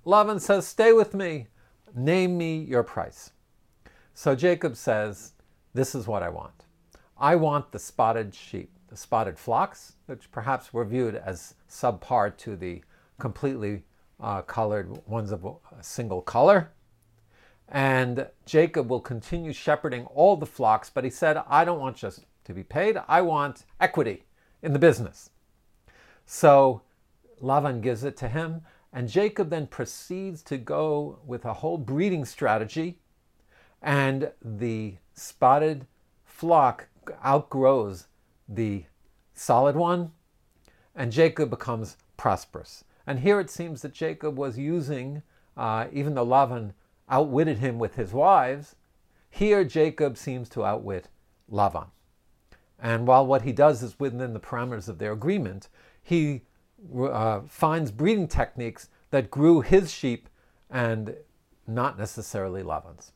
Lavan 0.07 0.41
says, 0.41 0.65
Stay 0.65 0.91
with 0.91 1.13
me, 1.13 1.45
name 1.95 2.39
me 2.39 2.57
your 2.57 2.81
price. 2.81 3.29
So 4.15 4.33
Jacob 4.33 4.75
says, 4.75 5.33
This 5.75 5.93
is 5.93 6.07
what 6.07 6.23
I 6.23 6.29
want. 6.29 6.65
I 7.15 7.35
want 7.35 7.71
the 7.71 7.79
spotted 7.79 8.33
sheep, 8.33 8.71
the 8.87 8.97
spotted 8.97 9.37
flocks, 9.37 9.97
which 10.07 10.31
perhaps 10.31 10.73
were 10.73 10.85
viewed 10.85 11.13
as 11.13 11.53
subpar 11.69 12.35
to 12.37 12.55
the 12.55 12.81
completely 13.19 13.83
uh, 14.19 14.41
colored 14.41 14.89
ones 15.07 15.31
of 15.31 15.45
a 15.45 15.83
single 15.83 16.21
color. 16.21 16.71
And 17.69 18.27
Jacob 18.45 18.89
will 18.89 18.99
continue 18.99 19.51
shepherding 19.51 20.05
all 20.05 20.37
the 20.37 20.45
flocks, 20.45 20.89
but 20.89 21.03
he 21.03 21.09
said, 21.09 21.41
I 21.47 21.65
don't 21.65 21.79
want 21.79 21.97
just 21.97 22.25
to 22.45 22.53
be 22.53 22.63
paid, 22.63 22.97
I 23.07 23.21
want 23.21 23.65
equity 23.79 24.25
in 24.61 24.73
the 24.73 24.79
business. 24.79 25.31
So 26.25 26.81
Lavan 27.41 27.81
gives 27.81 28.03
it 28.03 28.15
to 28.17 28.29
him, 28.29 28.61
and 28.93 29.09
Jacob 29.09 29.49
then 29.49 29.67
proceeds 29.67 30.41
to 30.43 30.57
go 30.57 31.19
with 31.25 31.45
a 31.45 31.53
whole 31.53 31.77
breeding 31.77 32.23
strategy, 32.23 32.99
and 33.81 34.31
the 34.43 34.95
spotted 35.13 35.87
flock 36.23 36.87
outgrows 37.25 38.05
the 38.47 38.85
solid 39.33 39.75
one, 39.75 40.11
and 40.95 41.11
Jacob 41.11 41.49
becomes 41.49 41.97
prosperous. 42.15 42.83
And 43.07 43.19
here 43.19 43.39
it 43.39 43.49
seems 43.49 43.81
that 43.81 43.93
Jacob 43.93 44.37
was 44.37 44.57
using, 44.57 45.21
uh, 45.55 45.87
even 45.91 46.15
though 46.15 46.25
Lavan 46.25 46.73
outwitted 47.09 47.59
him 47.59 47.77
with 47.77 47.95
his 47.95 48.13
wives, 48.13 48.75
here 49.29 49.63
Jacob 49.63 50.17
seems 50.17 50.49
to 50.49 50.65
outwit 50.65 51.09
Lavan. 51.51 51.87
And 52.79 53.07
while 53.07 53.25
what 53.25 53.43
he 53.43 53.51
does 53.51 53.83
is 53.83 53.99
within 53.99 54.33
the 54.33 54.39
parameters 54.39 54.89
of 54.89 54.97
their 54.97 55.11
agreement, 55.11 55.69
he 56.01 56.41
uh, 56.99 57.41
finds 57.47 57.91
breeding 57.91 58.27
techniques 58.27 58.89
that 59.11 59.31
grew 59.31 59.61
his 59.61 59.91
sheep 59.91 60.29
and 60.69 61.15
not 61.67 61.97
necessarily 61.97 62.63
Lavan's. 62.63 63.11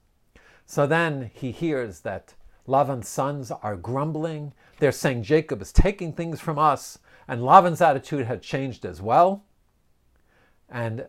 So 0.66 0.86
then 0.86 1.32
he 1.34 1.52
hears 1.52 2.02
that 2.02 2.36
Lavan's 2.68 3.08
sons 3.08 3.52
are 3.52 3.76
grumbling. 3.76 4.54
They're 4.78 4.92
saying 4.92 5.24
Jacob 5.24 5.62
is 5.62 5.72
taking 5.72 6.14
things 6.14 6.40
from 6.40 6.60
us, 6.60 7.00
and 7.28 7.42
Lavan's 7.42 7.82
attitude 7.82 8.28
had 8.28 8.42
changed 8.42 8.86
as 8.86 9.02
well. 9.02 9.44
And 10.70 11.08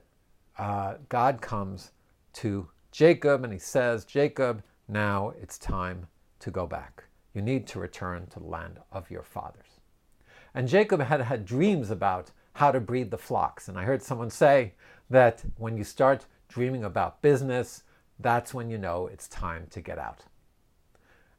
uh, 0.59 0.95
God 1.09 1.41
comes 1.41 1.93
to 2.35 2.69
Jacob 2.93 3.45
and 3.45 3.53
he 3.53 3.59
says, 3.59 4.05
Jacob, 4.05 4.63
now 4.89 5.33
it's 5.41 5.59
time 5.59 6.07
to 6.41 6.51
go 6.51 6.67
back. 6.67 7.05
You 7.35 7.43
need 7.43 7.67
to 7.69 7.79
return 7.79 8.27
to 8.27 8.41
the 8.41 8.47
land 8.47 8.79
of 8.91 9.11
your 9.11 9.23
fathers. 9.23 9.81
And 10.55 10.67
Jacob 10.67 11.01
had 11.01 11.21
had 11.21 11.45
dreams 11.45 11.91
about 11.91 12.33
how 12.55 12.73
to 12.73 12.81
breed 12.81 13.11
the 13.11 13.19
flocks. 13.19 13.69
And 13.69 13.79
I 13.79 13.85
heard 13.85 14.03
someone 14.03 14.31
say 14.31 14.75
that 15.09 15.45
when 15.57 15.77
you 15.77 15.85
start 15.85 16.27
dreaming 16.49 16.85
about 16.85 17.23
business, 17.23 17.85
that's 18.19 18.53
when 18.53 18.69
you 18.69 18.79
know 18.79 19.07
it's 19.07 19.29
time 19.29 19.67
to 19.71 19.81
get 19.81 19.99
out. 19.99 20.25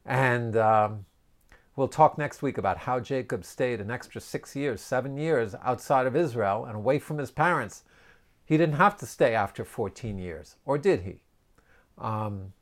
And 0.04 0.56
um, 0.56 1.04
we'll 1.76 1.88
talk 1.88 2.18
next 2.18 2.42
week 2.42 2.58
about 2.58 2.78
how 2.78 2.98
Jacob 2.98 3.44
stayed 3.44 3.80
an 3.80 3.90
extra 3.90 4.20
six 4.20 4.56
years, 4.56 4.80
seven 4.80 5.16
years 5.16 5.54
outside 5.62 6.06
of 6.06 6.16
Israel 6.16 6.64
and 6.64 6.74
away 6.74 6.98
from 6.98 7.18
his 7.18 7.30
parents 7.30 7.84
he 8.52 8.58
didn't 8.58 8.74
have 8.74 8.98
to 8.98 9.06
stay 9.06 9.34
after 9.34 9.64
14 9.64 10.18
years, 10.18 10.56
or 10.66 10.76
did 10.76 11.00
he? 11.00 11.22
Um, 11.96 12.52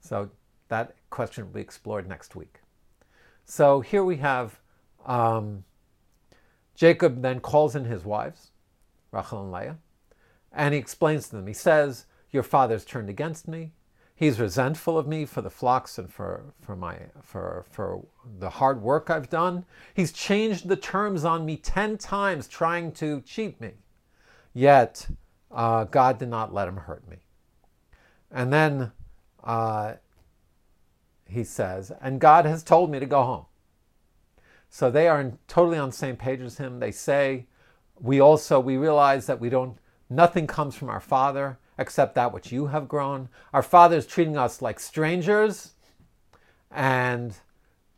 so 0.00 0.28
that 0.66 0.96
question 1.08 1.44
will 1.44 1.52
be 1.52 1.60
explored 1.60 2.08
next 2.08 2.34
week. 2.34 2.62
So 3.44 3.80
here 3.80 4.02
we 4.02 4.16
have 4.16 4.58
um, 5.04 5.62
Jacob 6.74 7.22
then 7.22 7.38
calls 7.38 7.76
in 7.76 7.84
his 7.84 8.04
wives, 8.04 8.50
Rachel 9.12 9.40
and 9.40 9.52
Leah, 9.52 9.76
and 10.50 10.74
he 10.74 10.80
explains 10.80 11.28
to 11.28 11.36
them. 11.36 11.46
He 11.46 11.52
says, 11.54 12.06
Your 12.32 12.42
father's 12.42 12.84
turned 12.84 13.08
against 13.08 13.46
me. 13.46 13.70
He's 14.16 14.40
resentful 14.40 14.98
of 14.98 15.06
me 15.06 15.26
for 15.26 15.42
the 15.42 15.50
flocks 15.50 15.96
and 15.96 16.12
for, 16.12 16.54
for, 16.60 16.74
my, 16.74 16.98
for, 17.22 17.64
for 17.70 18.04
the 18.40 18.50
hard 18.50 18.82
work 18.82 19.10
I've 19.10 19.30
done. 19.30 19.64
He's 19.94 20.10
changed 20.10 20.66
the 20.66 20.74
terms 20.74 21.24
on 21.24 21.46
me 21.46 21.56
10 21.56 21.98
times 21.98 22.48
trying 22.48 22.90
to 22.94 23.20
cheat 23.20 23.60
me. 23.60 23.74
Yet, 24.52 25.06
uh, 25.52 25.84
God 25.84 26.18
did 26.18 26.28
not 26.28 26.52
let 26.52 26.68
him 26.68 26.76
hurt 26.76 27.08
me. 27.08 27.18
And 28.30 28.52
then 28.52 28.92
uh, 29.44 29.94
he 31.26 31.44
says, 31.44 31.92
and 32.00 32.20
God 32.20 32.44
has 32.44 32.62
told 32.62 32.90
me 32.90 32.98
to 33.00 33.06
go 33.06 33.22
home. 33.22 33.46
So 34.68 34.90
they 34.90 35.08
are 35.08 35.32
totally 35.48 35.78
on 35.78 35.90
the 35.90 35.96
same 35.96 36.16
page 36.16 36.40
as 36.40 36.58
him. 36.58 36.80
They 36.80 36.90
say, 36.90 37.46
we 38.00 38.20
also, 38.20 38.60
we 38.60 38.76
realize 38.76 39.26
that 39.26 39.40
we 39.40 39.48
don't, 39.48 39.78
nothing 40.10 40.46
comes 40.46 40.74
from 40.74 40.90
our 40.90 41.00
Father 41.00 41.58
except 41.78 42.14
that 42.14 42.32
which 42.32 42.52
you 42.52 42.66
have 42.66 42.88
grown. 42.88 43.28
Our 43.52 43.62
Father 43.62 43.96
is 43.96 44.06
treating 44.06 44.36
us 44.36 44.62
like 44.62 44.80
strangers, 44.80 45.72
and 46.70 47.34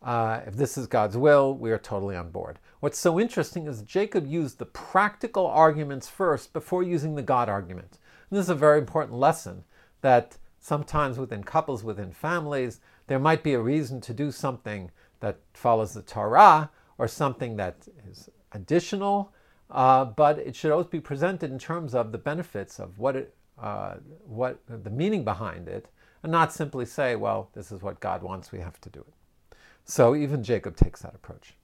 uh, 0.02 0.40
if 0.46 0.56
this 0.56 0.76
is 0.76 0.87
God's 0.87 1.16
will, 1.16 1.54
we 1.54 1.70
are 1.70 1.78
totally 1.78 2.16
on 2.16 2.30
board. 2.30 2.58
What's 2.80 2.98
so 2.98 3.18
interesting 3.18 3.66
is 3.66 3.82
Jacob 3.82 4.24
used 4.26 4.58
the 4.58 4.66
practical 4.66 5.46
arguments 5.48 6.08
first 6.08 6.52
before 6.52 6.84
using 6.84 7.16
the 7.16 7.22
God 7.22 7.48
argument. 7.48 7.98
And 8.30 8.38
this 8.38 8.44
is 8.44 8.50
a 8.50 8.54
very 8.54 8.78
important 8.78 9.18
lesson 9.18 9.64
that 10.00 10.36
sometimes 10.60 11.18
within 11.18 11.42
couples, 11.42 11.82
within 11.82 12.12
families, 12.12 12.78
there 13.08 13.18
might 13.18 13.42
be 13.42 13.54
a 13.54 13.60
reason 13.60 14.00
to 14.02 14.14
do 14.14 14.30
something 14.30 14.92
that 15.18 15.40
follows 15.54 15.94
the 15.94 16.02
Torah 16.02 16.70
or 16.98 17.08
something 17.08 17.56
that 17.56 17.88
is 18.08 18.30
additional, 18.52 19.32
uh, 19.72 20.04
but 20.04 20.38
it 20.38 20.54
should 20.54 20.70
always 20.70 20.86
be 20.86 21.00
presented 21.00 21.50
in 21.50 21.58
terms 21.58 21.96
of 21.96 22.12
the 22.12 22.18
benefits 22.18 22.78
of 22.78 22.96
what 23.00 23.16
it, 23.16 23.34
uh, 23.60 23.94
what 24.24 24.60
the 24.68 24.90
meaning 24.90 25.24
behind 25.24 25.66
it, 25.66 25.88
and 26.22 26.30
not 26.30 26.52
simply 26.52 26.84
say, 26.84 27.16
well, 27.16 27.50
this 27.54 27.72
is 27.72 27.82
what 27.82 27.98
God 27.98 28.22
wants, 28.22 28.52
we 28.52 28.60
have 28.60 28.80
to 28.82 28.88
do 28.88 29.00
it. 29.00 29.56
So 29.84 30.14
even 30.14 30.44
Jacob 30.44 30.76
takes 30.76 31.02
that 31.02 31.14
approach. 31.14 31.54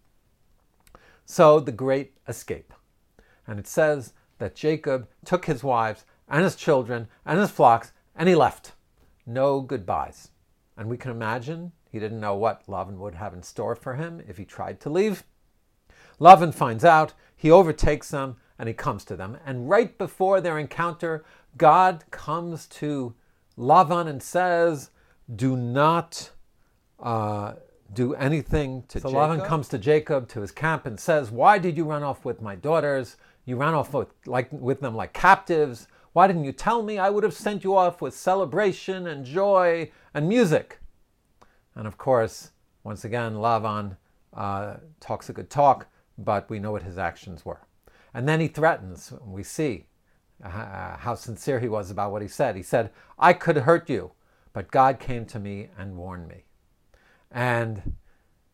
So 1.24 1.60
the 1.60 1.72
great 1.72 2.16
escape. 2.28 2.72
And 3.46 3.58
it 3.58 3.66
says 3.66 4.12
that 4.38 4.54
Jacob 4.54 5.08
took 5.24 5.46
his 5.46 5.62
wives 5.62 6.04
and 6.28 6.44
his 6.44 6.56
children 6.56 7.08
and 7.24 7.38
his 7.38 7.50
flocks 7.50 7.92
and 8.16 8.28
he 8.28 8.34
left. 8.34 8.72
No 9.26 9.60
goodbyes. 9.60 10.30
And 10.76 10.88
we 10.88 10.96
can 10.96 11.10
imagine 11.10 11.72
he 11.90 11.98
didn't 11.98 12.20
know 12.20 12.34
what 12.34 12.66
Lavan 12.66 12.96
would 12.96 13.14
have 13.14 13.34
in 13.34 13.42
store 13.42 13.76
for 13.76 13.94
him 13.94 14.22
if 14.26 14.36
he 14.36 14.44
tried 14.44 14.80
to 14.80 14.90
leave. 14.90 15.24
Lavan 16.20 16.52
finds 16.52 16.84
out, 16.84 17.14
he 17.36 17.50
overtakes 17.50 18.10
them, 18.10 18.36
and 18.58 18.68
he 18.68 18.74
comes 18.74 19.04
to 19.04 19.16
them. 19.16 19.38
And 19.44 19.68
right 19.68 19.96
before 19.96 20.40
their 20.40 20.58
encounter, 20.58 21.24
God 21.56 22.04
comes 22.10 22.66
to 22.66 23.14
Lavan 23.58 24.08
and 24.08 24.22
says, 24.22 24.90
Do 25.34 25.56
not 25.56 26.30
uh, 27.00 27.54
do 27.94 28.14
anything 28.14 28.84
to 28.88 29.00
so 29.00 29.08
Jacob. 29.08 29.30
Lavan 29.30 29.46
comes 29.46 29.68
to 29.68 29.78
Jacob 29.78 30.28
to 30.28 30.40
his 30.40 30.50
camp 30.50 30.86
and 30.86 30.98
says, 30.98 31.30
Why 31.30 31.58
did 31.58 31.76
you 31.76 31.84
run 31.84 32.02
off 32.02 32.24
with 32.24 32.42
my 32.42 32.54
daughters? 32.54 33.16
You 33.44 33.56
ran 33.56 33.74
off 33.74 33.92
with, 33.92 34.08
like, 34.26 34.50
with 34.52 34.80
them 34.80 34.94
like 34.94 35.12
captives. 35.12 35.86
Why 36.12 36.26
didn't 36.26 36.44
you 36.44 36.52
tell 36.52 36.82
me? 36.82 36.98
I 36.98 37.10
would 37.10 37.24
have 37.24 37.34
sent 37.34 37.64
you 37.64 37.76
off 37.76 38.00
with 38.00 38.14
celebration 38.14 39.06
and 39.06 39.24
joy 39.24 39.90
and 40.14 40.28
music. 40.28 40.78
And 41.74 41.86
of 41.86 41.98
course, 41.98 42.52
once 42.84 43.04
again, 43.04 43.34
Lavan 43.34 43.96
uh, 44.32 44.74
talks 45.00 45.28
a 45.28 45.32
good 45.32 45.50
talk, 45.50 45.88
but 46.16 46.48
we 46.48 46.58
know 46.58 46.72
what 46.72 46.82
his 46.82 46.98
actions 46.98 47.44
were. 47.44 47.60
And 48.12 48.28
then 48.28 48.40
he 48.40 48.48
threatens. 48.48 49.12
We 49.26 49.42
see 49.42 49.86
uh, 50.42 50.96
how 50.96 51.14
sincere 51.14 51.58
he 51.58 51.68
was 51.68 51.90
about 51.90 52.12
what 52.12 52.22
he 52.22 52.28
said. 52.28 52.56
He 52.56 52.62
said, 52.62 52.90
I 53.18 53.32
could 53.32 53.56
hurt 53.58 53.90
you, 53.90 54.12
but 54.52 54.70
God 54.70 55.00
came 55.00 55.26
to 55.26 55.38
me 55.38 55.68
and 55.76 55.96
warned 55.96 56.28
me. 56.28 56.44
And 57.34 57.96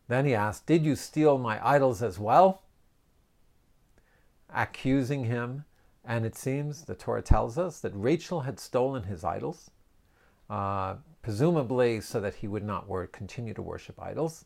then 0.07 0.25
he 0.25 0.33
asked, 0.33 0.65
Did 0.65 0.83
you 0.83 0.95
steal 0.95 1.37
my 1.37 1.65
idols 1.65 2.01
as 2.01 2.17
well? 2.19 2.63
Accusing 4.53 5.25
him. 5.25 5.65
And 6.03 6.25
it 6.25 6.35
seems, 6.35 6.83
the 6.85 6.95
Torah 6.95 7.21
tells 7.21 7.59
us, 7.59 7.79
that 7.81 7.93
Rachel 7.95 8.41
had 8.41 8.59
stolen 8.59 9.03
his 9.03 9.23
idols, 9.23 9.69
uh, 10.49 10.95
presumably 11.21 12.01
so 12.01 12.19
that 12.19 12.33
he 12.33 12.47
would 12.47 12.63
not 12.63 12.87
continue 13.11 13.53
to 13.53 13.61
worship 13.61 14.01
idols. 14.01 14.45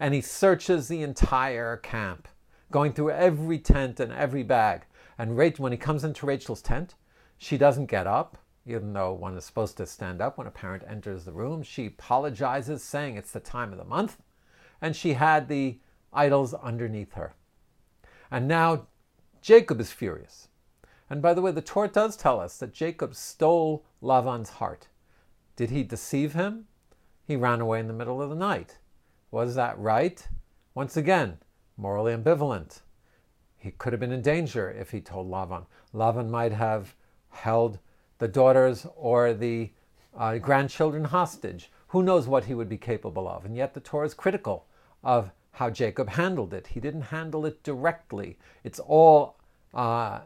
And 0.00 0.14
he 0.14 0.22
searches 0.22 0.88
the 0.88 1.02
entire 1.02 1.76
camp, 1.76 2.28
going 2.72 2.94
through 2.94 3.10
every 3.10 3.58
tent 3.58 4.00
and 4.00 4.10
every 4.10 4.42
bag. 4.42 4.86
And 5.18 5.36
Rachel, 5.36 5.64
when 5.64 5.72
he 5.72 5.78
comes 5.78 6.02
into 6.02 6.24
Rachel's 6.24 6.62
tent, 6.62 6.94
she 7.36 7.58
doesn't 7.58 7.86
get 7.86 8.06
up 8.06 8.38
even 8.66 8.92
though 8.92 9.12
one 9.12 9.36
is 9.36 9.44
supposed 9.44 9.76
to 9.78 9.86
stand 9.86 10.20
up 10.20 10.38
when 10.38 10.46
a 10.46 10.50
parent 10.50 10.84
enters 10.86 11.24
the 11.24 11.32
room. 11.32 11.62
She 11.62 11.86
apologizes, 11.86 12.82
saying 12.82 13.16
it's 13.16 13.32
the 13.32 13.40
time 13.40 13.72
of 13.72 13.78
the 13.78 13.84
month, 13.84 14.18
and 14.80 14.94
she 14.94 15.14
had 15.14 15.48
the 15.48 15.78
idols 16.12 16.54
underneath 16.54 17.14
her. 17.14 17.34
And 18.30 18.46
now 18.46 18.86
Jacob 19.42 19.80
is 19.80 19.92
furious. 19.92 20.48
And 21.08 21.20
by 21.20 21.34
the 21.34 21.42
way, 21.42 21.50
the 21.50 21.62
Torah 21.62 21.88
does 21.88 22.16
tell 22.16 22.38
us 22.38 22.58
that 22.58 22.72
Jacob 22.72 23.14
stole 23.14 23.84
Lavan's 24.02 24.50
heart. 24.50 24.88
Did 25.56 25.70
he 25.70 25.82
deceive 25.82 26.34
him? 26.34 26.66
He 27.26 27.36
ran 27.36 27.60
away 27.60 27.80
in 27.80 27.88
the 27.88 27.92
middle 27.92 28.22
of 28.22 28.30
the 28.30 28.36
night. 28.36 28.78
Was 29.30 29.54
that 29.54 29.78
right? 29.78 30.26
Once 30.74 30.96
again, 30.96 31.38
morally 31.76 32.12
ambivalent. 32.12 32.82
He 33.56 33.72
could 33.72 33.92
have 33.92 34.00
been 34.00 34.12
in 34.12 34.22
danger 34.22 34.70
if 34.70 34.90
he 34.90 35.00
told 35.00 35.30
Lavan. 35.30 35.66
Lavan 35.94 36.30
might 36.30 36.52
have 36.52 36.94
held 37.30 37.78
the 38.20 38.28
daughters 38.28 38.86
or 38.94 39.34
the 39.34 39.70
uh, 40.16 40.38
grandchildren 40.38 41.04
hostage. 41.04 41.72
Who 41.88 42.04
knows 42.04 42.28
what 42.28 42.44
he 42.44 42.54
would 42.54 42.68
be 42.68 42.76
capable 42.76 43.26
of? 43.26 43.44
And 43.44 43.56
yet 43.56 43.74
the 43.74 43.80
Torah 43.80 44.06
is 44.06 44.14
critical 44.14 44.66
of 45.02 45.32
how 45.52 45.70
Jacob 45.70 46.10
handled 46.10 46.54
it. 46.54 46.68
He 46.68 46.78
didn't 46.78 47.02
handle 47.02 47.44
it 47.46 47.62
directly. 47.64 48.38
It's 48.62 48.78
all 48.78 49.36
uh, 49.74 50.20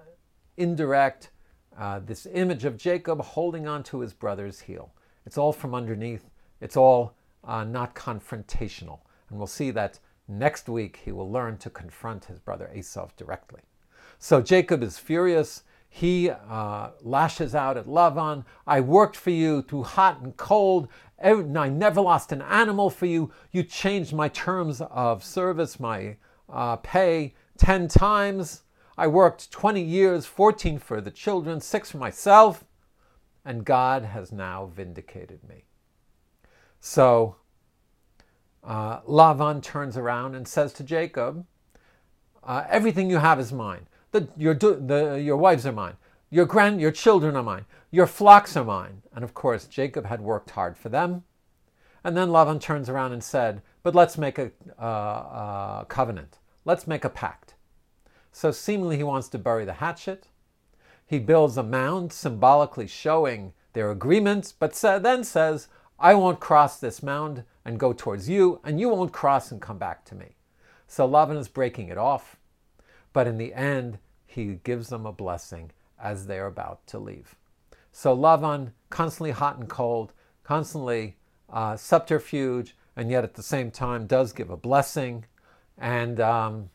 indirect. 0.59 1.31
Uh, 1.79 2.01
this 2.01 2.27
image 2.27 2.65
of 2.65 2.77
Jacob 2.77 3.21
holding 3.23 3.67
on 3.67 3.83
to 3.85 4.01
his 4.01 4.13
brother's 4.13 4.61
heel. 4.61 4.93
It's 5.25 5.39
all 5.39 5.53
from 5.53 5.75
underneath. 5.75 6.29
It's 6.61 6.77
all 6.77 7.15
uh, 7.45 7.65
not 7.65 7.95
confrontational. 7.95 9.01
And 9.31 9.39
we'll 9.39 9.47
see 9.47 9.71
that 9.71 9.99
next 10.29 10.69
week 10.69 11.01
he 11.05 11.13
will 11.13 11.31
learn 11.31 11.59
to 11.59 11.71
confront 11.71 12.27
his 12.27 12.39
brother 12.39 12.71
Esau 12.75 13.09
directly. 13.17 13.61
So 14.19 14.41
Jacob 14.41 14.83
is 14.83 14.99
furious 14.99 15.63
he 15.97 16.29
uh, 16.29 16.91
lashes 17.03 17.55
out 17.55 17.77
at 17.77 17.87
Lavan. 17.87 18.45
I 18.67 18.81
worked 18.81 19.15
for 19.15 19.31
you 19.31 19.63
through 19.63 19.85
hot 19.85 20.21
and 20.21 20.37
cold. 20.37 20.89
I 21.23 21.69
never 21.69 22.01
lost 22.01 22.33
an 22.33 22.43
animal 22.43 22.91
for 22.91 23.07
you. 23.07 23.31
You 23.53 23.63
changed 23.63 24.13
my 24.13 24.27
terms 24.27 24.81
of 24.81 25.23
service, 25.23 25.79
my 25.79 26.17
uh, 26.49 26.79
pay 26.79 27.35
10 27.59 27.87
times. 27.87 28.65
I 28.99 29.07
worked 29.07 29.53
20 29.53 29.81
years, 29.81 30.27
14 30.27 30.81
for 30.81 31.01
the 31.01 31.13
children, 31.13 31.61
6 31.61 31.93
for 31.93 31.99
myself. 31.99 32.65
And 33.45 33.65
God 33.65 34.03
has 34.03 34.33
now 34.33 34.67
vindicated 34.75 35.49
me. 35.49 35.63
So 36.81 37.37
uh, 38.65 39.01
Lavan 39.03 39.63
turns 39.63 39.97
around 39.97 40.35
and 40.35 40.49
says 40.49 40.73
to 40.73 40.83
Jacob, 40.83 41.47
uh, 42.43 42.65
Everything 42.69 43.09
you 43.09 43.19
have 43.19 43.39
is 43.39 43.53
mine. 43.53 43.87
The, 44.15 44.29
your, 44.37 44.55
the, 44.55 45.21
your 45.21 45.37
wives 45.37 45.67
are 45.67 45.73
mine. 45.73 45.97
Your 46.31 46.47
grand, 46.47 46.81
your 46.81 46.93
children 46.93 47.35
are 47.35 47.43
mine. 47.43 47.65
Your 47.91 48.07
flocks 48.07 48.57
are 48.57 48.63
mine. 48.63 49.03
And 49.13 49.25
of 49.25 49.35
course, 49.35 49.67
Jacob 49.67 50.07
had 50.07 50.21
worked 50.21 50.51
hard 50.51 50.77
for 50.77 50.89
them. 50.89 51.25
And 52.05 52.17
then 52.17 52.29
Lavan 52.29 52.61
turns 52.61 52.89
around 52.89 53.13
and 53.13 53.25
said, 53.25 53.61
But 53.83 53.97
let's 53.97 54.17
make 54.17 54.39
a, 54.39 54.53
uh, 54.81 54.85
a 54.85 55.87
covenant. 55.89 56.39
Let's 56.65 56.87
make 56.87 57.05
a 57.05 57.11
pact. 57.11 57.55
So 58.31 58.53
seemingly 58.53 58.97
he 58.99 59.03
wants 59.03 59.29
to 59.31 59.39
bury 59.39 59.65
the 59.65 59.73
hatchet. 59.73 60.29
He 61.05 61.19
builds 61.19 61.57
a 61.57 61.65
mound 61.65 62.13
symbolically 62.13 62.87
showing 62.87 63.53
their 63.73 63.91
agreements, 63.91 64.53
but 64.53 64.77
sa- 64.77 65.01
then 65.01 65.25
says, 65.25 65.67
I 65.99 66.15
won't 66.15 66.39
cross 66.39 66.79
this 66.79 67.03
mound 67.03 67.43
and 67.65 67.81
go 67.81 67.93
towards 67.93 68.29
you, 68.29 68.61
and 68.63 68.79
you 68.79 68.91
won't 68.91 69.13
cross 69.13 69.51
and 69.51 69.61
come 69.61 69.79
back 69.79 70.05
to 70.05 70.15
me. 70.15 70.37
So 70.87 71.09
Lavan 71.09 71.37
is 71.37 71.49
breaking 71.49 71.89
it 71.89 71.99
off. 71.99 72.37
But 73.13 73.27
in 73.27 73.39
the 73.39 73.55
end, 73.55 73.99
he 74.35 74.59
gives 74.65 74.89
them 74.89 75.07
a 75.07 75.13
blessing 75.13 75.71
as 76.01 76.27
they're 76.27 76.47
about 76.47 76.87
to 76.89 76.99
leave. 76.99 77.37
So 77.93 78.17
Lavan, 78.17 78.73
constantly 78.91 79.31
hot 79.31 79.59
and 79.59 79.69
cold, 79.69 80.13
constantly 80.43 81.17
uh, 81.51 81.77
subterfuge, 81.77 82.77
and 82.97 83.11
yet 83.11 83.25
at 83.25 83.35
the 83.35 83.43
same 83.43 83.71
time 83.71 84.07
does 84.07 84.33
give 84.33 84.51
a 84.51 84.57
blessing. 84.57 85.25
And, 85.79 86.21
um, 86.21 86.71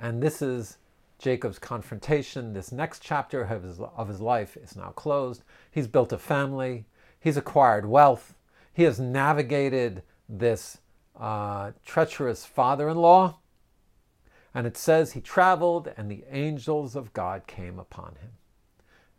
and 0.00 0.22
this 0.22 0.40
is 0.40 0.78
Jacob's 1.18 1.58
confrontation. 1.58 2.52
This 2.52 2.72
next 2.72 3.02
chapter 3.02 3.42
of 3.42 3.62
his, 3.62 3.80
of 3.80 4.08
his 4.08 4.20
life 4.20 4.56
is 4.56 4.76
now 4.76 4.90
closed. 4.90 5.42
He's 5.70 5.86
built 5.86 6.12
a 6.12 6.18
family, 6.18 6.86
he's 7.20 7.36
acquired 7.36 7.86
wealth, 7.86 8.34
he 8.72 8.84
has 8.84 8.98
navigated 9.00 10.02
this 10.28 10.78
uh, 11.18 11.72
treacherous 11.84 12.46
father 12.46 12.88
in 12.88 12.96
law 12.96 13.38
and 14.54 14.66
it 14.66 14.76
says 14.76 15.12
he 15.12 15.20
traveled 15.20 15.92
and 15.96 16.10
the 16.10 16.24
angels 16.30 16.96
of 16.96 17.12
God 17.12 17.46
came 17.46 17.78
upon 17.78 18.16
him. 18.20 18.30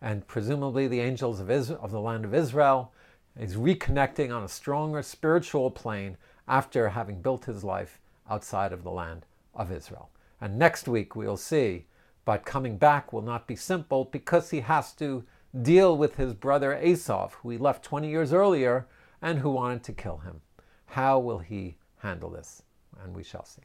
And 0.01 0.27
presumably 0.27 0.87
the 0.87 1.01
angels 1.01 1.39
of, 1.39 1.51
Israel, 1.51 1.79
of 1.81 1.91
the 1.91 1.99
land 1.99 2.25
of 2.25 2.33
Israel, 2.33 2.93
is 3.37 3.55
reconnecting 3.55 4.35
on 4.35 4.43
a 4.43 4.49
stronger 4.49 5.01
spiritual 5.01 5.71
plane 5.71 6.17
after 6.47 6.89
having 6.89 7.21
built 7.21 7.45
his 7.45 7.63
life 7.63 7.99
outside 8.29 8.73
of 8.73 8.83
the 8.83 8.91
land 8.91 9.25
of 9.53 9.71
Israel. 9.71 10.09
And 10.41 10.57
next 10.57 10.87
week 10.87 11.15
we'll 11.15 11.37
see, 11.37 11.85
but 12.25 12.45
coming 12.45 12.77
back 12.77 13.11
will 13.11 13.21
not 13.21 13.47
be 13.47 13.55
simple 13.55 14.05
because 14.05 14.49
he 14.49 14.61
has 14.61 14.93
to 14.93 15.23
deal 15.61 15.97
with 15.97 16.15
his 16.15 16.33
brother 16.33 16.79
Esav, 16.81 17.31
who 17.33 17.49
he 17.49 17.57
left 17.57 17.83
20 17.83 18.09
years 18.09 18.33
earlier 18.33 18.87
and 19.21 19.39
who 19.39 19.49
wanted 19.49 19.83
to 19.83 19.93
kill 19.93 20.17
him. 20.17 20.41
How 20.85 21.19
will 21.19 21.39
he 21.39 21.75
handle 21.97 22.29
this? 22.29 22.63
And 23.03 23.15
we 23.15 23.23
shall 23.23 23.45
see. 23.45 23.63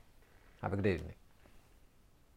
Have 0.63 0.73
a 0.73 0.77
good 0.77 0.87
evening. 0.87 1.15